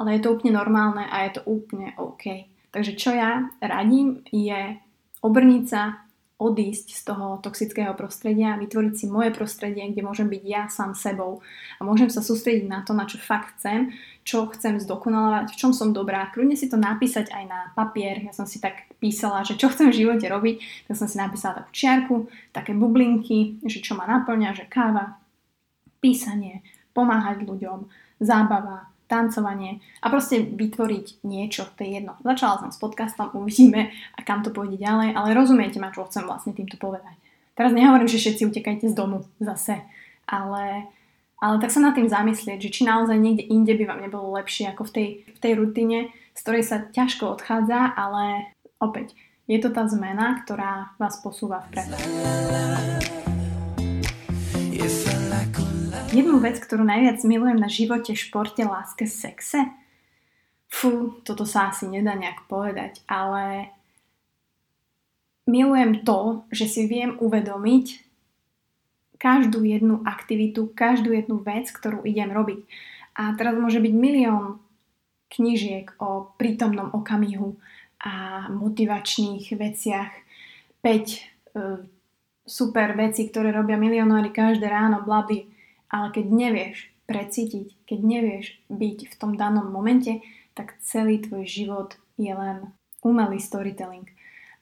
ale 0.00 0.16
je 0.16 0.20
to 0.24 0.32
úplne 0.32 0.56
normálne 0.56 1.04
a 1.04 1.28
je 1.28 1.36
to 1.36 1.40
úplne 1.44 1.92
OK. 2.00 2.51
Takže 2.72 2.92
čo 2.96 3.12
ja 3.12 3.52
radím 3.60 4.24
je 4.32 4.80
obrniť 5.20 5.64
sa, 5.68 6.02
odísť 6.42 6.86
z 6.90 7.02
toho 7.06 7.38
toxického 7.38 7.94
prostredia, 7.94 8.58
vytvoriť 8.58 8.94
si 8.98 9.06
moje 9.06 9.30
prostredie, 9.30 9.86
kde 9.94 10.02
môžem 10.02 10.26
byť 10.26 10.42
ja 10.42 10.66
sám 10.66 10.98
sebou 10.98 11.38
a 11.78 11.86
môžem 11.86 12.10
sa 12.10 12.18
sústrediť 12.18 12.66
na 12.66 12.82
to, 12.82 12.98
na 12.98 13.06
čo 13.06 13.22
fakt 13.22 13.62
chcem, 13.62 13.94
čo 14.26 14.50
chcem 14.50 14.82
zdokonalovať, 14.82 15.54
v 15.54 15.58
čom 15.58 15.70
som 15.70 15.94
dobrá. 15.94 16.34
Kľudne 16.34 16.58
si 16.58 16.66
to 16.66 16.74
napísať 16.74 17.30
aj 17.30 17.44
na 17.46 17.60
papier. 17.78 18.18
Ja 18.26 18.34
som 18.34 18.50
si 18.50 18.58
tak 18.58 18.90
písala, 18.98 19.46
že 19.46 19.54
čo 19.54 19.70
chcem 19.70 19.94
v 19.94 20.02
živote 20.02 20.26
robiť, 20.26 20.88
tak 20.90 20.98
som 20.98 21.06
si 21.06 21.14
napísala 21.14 21.62
takú 21.62 21.70
čiarku, 21.70 22.16
také 22.50 22.74
bublinky, 22.74 23.62
že 23.62 23.78
čo 23.78 23.94
ma 23.94 24.10
naplňa, 24.10 24.58
že 24.58 24.66
káva, 24.66 25.22
písanie, 26.02 26.66
pomáhať 26.90 27.46
ľuďom, 27.46 27.86
zábava, 28.18 28.91
tancovanie 29.12 29.84
a 30.00 30.08
proste 30.08 30.40
vytvoriť 30.40 31.20
niečo, 31.28 31.68
to 31.76 31.84
je 31.84 32.00
jedno. 32.00 32.16
Začala 32.24 32.64
som 32.64 32.72
s 32.72 32.80
podcastom, 32.80 33.36
uvidíme 33.36 33.92
a 34.16 34.20
kam 34.24 34.40
to 34.40 34.48
pôjde 34.48 34.80
ďalej, 34.80 35.12
ale 35.12 35.36
rozumiete 35.36 35.76
ma, 35.76 35.92
čo 35.92 36.08
chcem 36.08 36.24
vlastne 36.24 36.56
týmto 36.56 36.80
povedať. 36.80 37.12
Teraz 37.52 37.76
nehovorím, 37.76 38.08
že 38.08 38.16
všetci 38.16 38.48
utekajte 38.48 38.88
z 38.88 38.96
domu 38.96 39.28
zase, 39.36 39.84
ale, 40.24 40.88
ale 41.36 41.60
tak 41.60 41.68
sa 41.68 41.84
nad 41.84 41.92
tým 41.92 42.08
zamyslieť, 42.08 42.56
že 42.64 42.72
či 42.72 42.88
naozaj 42.88 43.20
niekde 43.20 43.44
inde 43.44 43.76
by 43.76 43.84
vám 43.84 44.00
nebolo 44.00 44.32
lepšie 44.40 44.72
ako 44.72 44.88
v 44.88 44.92
tej, 44.96 45.08
v 45.36 45.38
tej 45.44 45.52
rutine, 45.60 45.98
z 46.32 46.40
ktorej 46.40 46.64
sa 46.64 46.80
ťažko 46.88 47.28
odchádza, 47.36 47.92
ale 47.92 48.56
opäť, 48.80 49.12
je 49.44 49.60
to 49.60 49.68
tá 49.68 49.84
zmena, 49.84 50.40
ktorá 50.40 50.96
vás 50.96 51.20
posúva 51.20 51.60
vpred. 51.68 51.92
Jednu 56.12 56.44
vec, 56.44 56.60
ktorú 56.60 56.84
najviac 56.84 57.24
milujem 57.24 57.56
na 57.56 57.72
živote, 57.72 58.12
športe, 58.12 58.60
láske, 58.68 59.08
sexe? 59.08 59.64
Fú, 60.68 61.16
toto 61.24 61.48
sa 61.48 61.72
asi 61.72 61.88
nedá 61.88 62.12
nejak 62.12 62.44
povedať, 62.52 63.00
ale 63.08 63.72
milujem 65.48 66.04
to, 66.04 66.44
že 66.52 66.68
si 66.68 66.82
viem 66.84 67.16
uvedomiť 67.16 68.04
každú 69.16 69.64
jednu 69.64 70.04
aktivitu, 70.04 70.68
každú 70.76 71.16
jednu 71.16 71.40
vec, 71.40 71.72
ktorú 71.72 72.04
idem 72.04 72.28
robiť. 72.28 72.60
A 73.16 73.32
teraz 73.32 73.56
môže 73.56 73.80
byť 73.80 73.92
milión 73.96 74.60
knížiek 75.32 75.96
o 75.96 76.28
prítomnom 76.36 76.92
okamihu 76.92 77.56
a 78.04 78.46
motivačných 78.52 79.48
veciach, 79.56 80.12
5 80.84 80.84
e, 80.84 81.20
super 82.44 82.88
veci, 83.00 83.32
ktoré 83.32 83.48
robia 83.48 83.80
milionári 83.80 84.28
každé 84.28 84.68
ráno, 84.68 85.06
blaby. 85.08 85.51
Ale 85.92 86.08
keď 86.10 86.26
nevieš 86.32 86.88
precítiť, 87.04 87.84
keď 87.84 87.98
nevieš 88.00 88.46
byť 88.72 88.98
v 89.12 89.14
tom 89.20 89.36
danom 89.36 89.68
momente, 89.68 90.24
tak 90.56 90.80
celý 90.80 91.20
tvoj 91.20 91.44
život 91.44 92.00
je 92.16 92.32
len 92.32 92.72
umelý 93.04 93.36
storytelling. 93.36 94.08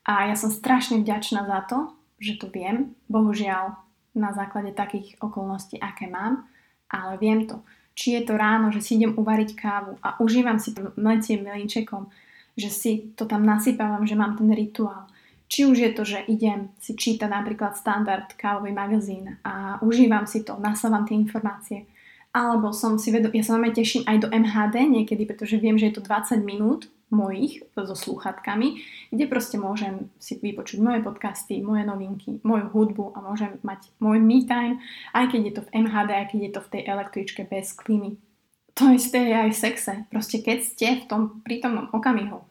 A 0.02 0.26
ja 0.26 0.34
som 0.34 0.50
strašne 0.50 1.00
vďačná 1.00 1.46
za 1.46 1.60
to, 1.70 1.78
že 2.18 2.40
to 2.40 2.50
viem. 2.50 2.98
Bohužiaľ, 3.06 3.78
na 4.10 4.34
základe 4.34 4.74
takých 4.74 5.14
okolností, 5.22 5.78
aké 5.78 6.10
mám, 6.10 6.50
ale 6.90 7.14
viem 7.22 7.46
to. 7.46 7.62
Či 7.94 8.18
je 8.18 8.22
to 8.26 8.34
ráno, 8.34 8.74
že 8.74 8.82
si 8.82 8.98
idem 8.98 9.14
uvariť 9.14 9.50
kávu 9.54 9.92
a 10.02 10.18
užívam 10.18 10.58
si 10.58 10.74
to 10.74 10.90
mleciem 10.98 11.46
milinčekom, 11.46 12.10
že 12.58 12.70
si 12.70 12.90
to 13.14 13.28
tam 13.28 13.46
nasypávam, 13.46 14.02
že 14.02 14.18
mám 14.18 14.34
ten 14.34 14.50
rituál 14.50 15.09
či 15.50 15.66
už 15.66 15.76
je 15.82 15.90
to, 15.90 16.02
že 16.06 16.22
idem 16.30 16.70
si 16.78 16.94
čítať 16.94 17.26
napríklad 17.26 17.74
standard 17.74 18.30
kávový 18.38 18.70
magazín 18.70 19.42
a 19.42 19.82
užívam 19.82 20.22
si 20.24 20.46
to, 20.46 20.54
nasávam 20.62 21.02
tie 21.02 21.18
informácie, 21.18 21.90
alebo 22.30 22.70
som 22.70 22.94
si 22.94 23.10
vedom, 23.10 23.34
ja 23.34 23.42
sa 23.42 23.58
veľmi 23.58 23.74
teším 23.74 24.06
aj 24.06 24.16
do 24.22 24.28
MHD 24.30 24.86
niekedy, 24.86 25.26
pretože 25.26 25.58
viem, 25.58 25.74
že 25.74 25.90
je 25.90 25.98
to 25.98 26.06
20 26.06 26.46
minút 26.46 26.86
mojich 27.10 27.66
so 27.74 27.98
slúchatkami, 27.98 28.78
kde 29.10 29.26
proste 29.26 29.58
môžem 29.58 30.06
si 30.22 30.38
vypočuť 30.38 30.78
moje 30.78 31.02
podcasty, 31.02 31.58
moje 31.58 31.82
novinky, 31.82 32.38
moju 32.46 32.70
hudbu 32.70 33.18
a 33.18 33.26
môžem 33.26 33.58
mať 33.66 33.90
môj 33.98 34.22
me 34.22 34.46
time, 34.46 34.78
aj 35.10 35.34
keď 35.34 35.40
je 35.42 35.54
to 35.58 35.62
v 35.66 35.72
MHD, 35.90 36.10
aj 36.14 36.26
keď 36.30 36.40
je 36.46 36.52
to 36.54 36.60
v 36.62 36.70
tej 36.70 36.82
električke 36.86 37.42
bez 37.50 37.74
klímy. 37.74 38.14
To 38.78 38.94
isté 38.94 39.26
je 39.26 39.34
aj 39.34 39.50
v 39.50 39.58
sexe. 39.58 39.92
Proste 40.14 40.38
keď 40.38 40.58
ste 40.62 40.88
v 41.02 41.04
tom 41.10 41.22
prítomnom 41.42 41.90
okamihu, 41.90 42.46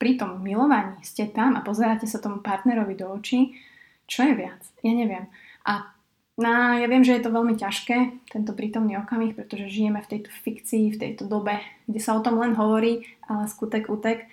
pri 0.00 0.16
tom 0.16 0.40
milovaní 0.40 0.96
ste 1.04 1.28
tam 1.28 1.60
a 1.60 1.60
pozeráte 1.60 2.08
sa 2.08 2.16
tomu 2.16 2.40
partnerovi 2.40 2.96
do 2.96 3.12
očí, 3.12 3.60
čo 4.08 4.24
je 4.24 4.32
viac? 4.32 4.64
Ja 4.80 4.96
neviem. 4.96 5.28
A 5.68 5.92
no, 6.40 6.80
ja 6.80 6.88
viem, 6.88 7.04
že 7.04 7.20
je 7.20 7.28
to 7.28 7.36
veľmi 7.36 7.60
ťažké, 7.60 8.24
tento 8.32 8.56
prítomný 8.56 8.96
okamih, 8.96 9.36
pretože 9.36 9.68
žijeme 9.68 10.00
v 10.00 10.10
tejto 10.16 10.32
fikcii, 10.32 10.96
v 10.96 11.00
tejto 11.04 11.28
dobe, 11.28 11.60
kde 11.84 12.00
sa 12.00 12.16
o 12.16 12.24
tom 12.24 12.40
len 12.40 12.56
hovorí, 12.56 13.04
ale 13.28 13.44
skutek 13.44 13.92
utek. 13.92 14.24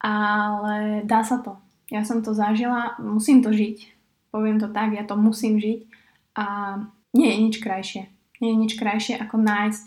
Ale 0.00 1.04
dá 1.04 1.20
sa 1.20 1.44
to. 1.44 1.60
Ja 1.92 2.08
som 2.08 2.24
to 2.24 2.32
zažila, 2.32 2.96
musím 2.96 3.44
to 3.44 3.52
žiť. 3.52 3.92
Poviem 4.32 4.56
to 4.56 4.72
tak, 4.72 4.96
ja 4.96 5.04
to 5.04 5.20
musím 5.20 5.60
žiť. 5.60 5.80
A 6.40 6.44
nie 7.12 7.28
je 7.28 7.38
nič 7.44 7.54
krajšie. 7.60 8.08
Nie 8.40 8.56
je 8.56 8.58
nič 8.58 8.72
krajšie, 8.80 9.20
ako 9.20 9.36
nájsť 9.36 9.84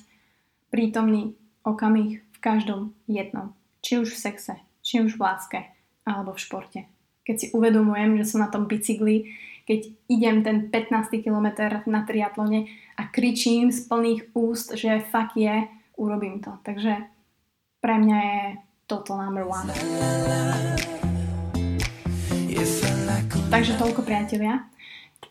prítomný 0.70 1.34
okamih 1.66 2.22
v 2.22 2.38
každom 2.38 2.94
jednom. 3.10 3.56
Či 3.82 4.04
už 4.04 4.14
v 4.14 4.22
sexe, 4.30 4.56
či 4.92 5.00
už 5.00 5.16
v 5.16 5.24
láske 5.24 5.60
alebo 6.04 6.36
v 6.36 6.44
športe. 6.44 6.84
keď 7.24 7.36
si 7.40 7.48
uvedomujem, 7.56 8.20
že 8.20 8.28
som 8.28 8.44
na 8.44 8.52
tom 8.52 8.68
bicykli, 8.68 9.32
keď 9.64 9.88
idem 10.12 10.44
ten 10.44 10.68
15. 10.68 11.24
kilometr 11.24 11.88
na 11.88 12.04
triatlone 12.04 12.68
a 13.00 13.08
kričím 13.08 13.72
z 13.72 13.88
plných 13.88 14.36
úst, 14.36 14.76
že 14.76 15.00
fakt 15.00 15.40
je, 15.40 15.64
urobím 15.96 16.44
to. 16.44 16.60
Takže 16.68 17.08
pre 17.80 17.96
mňa 18.04 18.18
je 18.20 18.42
toto 18.84 19.16
number 19.16 19.48
one. 19.48 19.72
Takže 23.48 23.80
toľko 23.80 24.04
priatelia. 24.04 24.68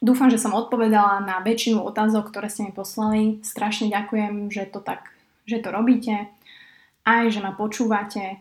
Dúfam, 0.00 0.32
že 0.32 0.40
som 0.40 0.56
odpovedala 0.56 1.20
na 1.20 1.44
väčšinu 1.44 1.84
otázok, 1.84 2.32
ktoré 2.32 2.48
ste 2.48 2.64
mi 2.64 2.72
poslali. 2.72 3.44
Strašne 3.44 3.92
ďakujem, 3.92 4.48
že 4.48 4.64
to 4.72 4.80
tak, 4.80 5.12
že 5.44 5.60
to 5.60 5.68
robíte. 5.68 6.32
Aj, 7.04 7.28
že 7.28 7.44
ma 7.44 7.52
počúvate. 7.52 8.40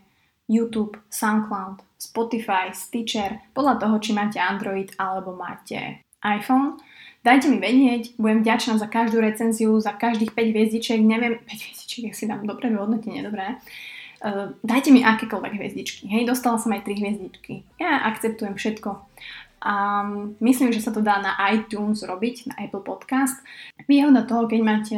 YouTube, 0.49 0.97
SoundCloud, 1.13 1.85
Spotify, 2.01 2.73
Stitcher, 2.73 3.37
podľa 3.53 3.77
toho, 3.77 3.95
či 4.01 4.11
máte 4.17 4.41
Android 4.41 4.89
alebo 4.97 5.37
máte 5.37 6.01
iPhone. 6.25 6.81
Dajte 7.21 7.53
mi 7.53 7.61
vedieť, 7.61 8.17
budem 8.17 8.41
vďačná 8.41 8.81
za 8.81 8.89
každú 8.89 9.21
recenziu, 9.21 9.77
za 9.77 9.93
každých 9.93 10.33
5 10.33 10.51
hviezdičiek, 10.51 10.99
neviem, 11.05 11.37
5 11.45 11.45
hviezdičiek, 11.45 12.09
ak 12.09 12.17
si 12.17 12.25
dám 12.25 12.49
dobré 12.49 12.73
vyhodnotenie, 12.73 13.21
dobré. 13.21 13.61
Uh, 14.19 14.51
dajte 14.67 14.91
mi 14.91 14.99
akékoľvek 14.99 15.53
hviezdičky. 15.55 16.11
Hej, 16.11 16.27
dostala 16.27 16.59
som 16.59 16.75
aj 16.75 16.83
3 16.83 16.99
hviezdičky. 16.99 17.63
Ja 17.79 18.03
akceptujem 18.09 18.57
všetko. 18.57 18.99
A 19.59 19.73
myslím, 20.39 20.71
že 20.71 20.83
sa 20.83 20.95
to 20.95 21.03
dá 21.03 21.19
na 21.19 21.35
iTunes 21.51 22.03
robiť, 22.03 22.51
na 22.51 22.55
Apple 22.63 22.83
Podcast. 22.83 23.39
Výhoda 23.91 24.23
toho, 24.23 24.47
keď 24.47 24.59
máte 24.63 24.97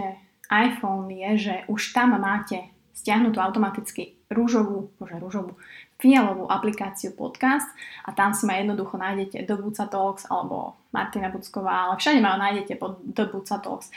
iPhone 0.54 1.10
je, 1.10 1.50
že 1.50 1.56
už 1.66 1.98
tam 1.98 2.14
máte 2.18 2.70
stiahnutú 2.94 3.42
automaticky 3.42 4.21
rúžovú, 4.32 4.90
bože 4.98 5.20
rúžovú, 5.20 5.60
fialovú 6.02 6.50
aplikáciu 6.50 7.14
podcast 7.14 7.68
a 8.08 8.16
tam 8.16 8.34
si 8.34 8.48
ma 8.50 8.58
jednoducho 8.58 8.98
nájdete 8.98 9.46
do 9.46 9.56
Buca 9.62 9.86
Talks 9.86 10.26
alebo 10.32 10.74
Martina 10.90 11.30
Bucková, 11.30 11.92
ale 11.92 12.02
všade 12.02 12.20
ma 12.24 12.40
nájdete 12.40 12.80
pod 12.80 12.98
The 13.04 13.30
Buca 13.30 13.62
Talks. 13.62 13.92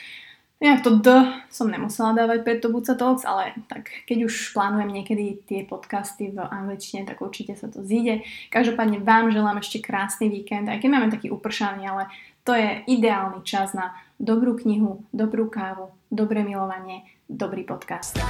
Inak 0.62 0.86
to 0.86 0.96
D 1.02 1.08
som 1.50 1.66
nemusela 1.66 2.14
dávať 2.14 2.46
pre 2.46 2.54
to 2.56 2.70
Buca 2.70 2.94
Talks, 2.94 3.26
ale 3.26 3.52
tak 3.66 3.90
keď 4.06 4.30
už 4.30 4.54
plánujem 4.54 4.90
niekedy 4.90 5.44
tie 5.44 5.60
podcasty 5.66 6.30
v 6.30 6.40
angličtine, 6.40 7.04
tak 7.04 7.20
určite 7.20 7.58
sa 7.58 7.66
to 7.66 7.82
zíde. 7.82 8.22
Každopádne 8.54 9.02
vám 9.02 9.34
želám 9.34 9.60
ešte 9.60 9.82
krásny 9.82 10.32
víkend, 10.32 10.70
aj 10.70 10.80
keď 10.80 10.88
máme 10.88 11.08
taký 11.12 11.28
upršaný, 11.28 11.84
ale 11.84 12.08
to 12.48 12.52
je 12.56 12.84
ideálny 12.86 13.44
čas 13.44 13.72
na 13.72 13.96
dobrú 14.20 14.54
knihu, 14.56 15.02
dobrú 15.10 15.50
kávu, 15.50 15.90
dobré 16.08 16.46
milovanie, 16.46 17.02
dobrý 17.36 17.64
podcast. 17.64 18.18
I 18.18 18.22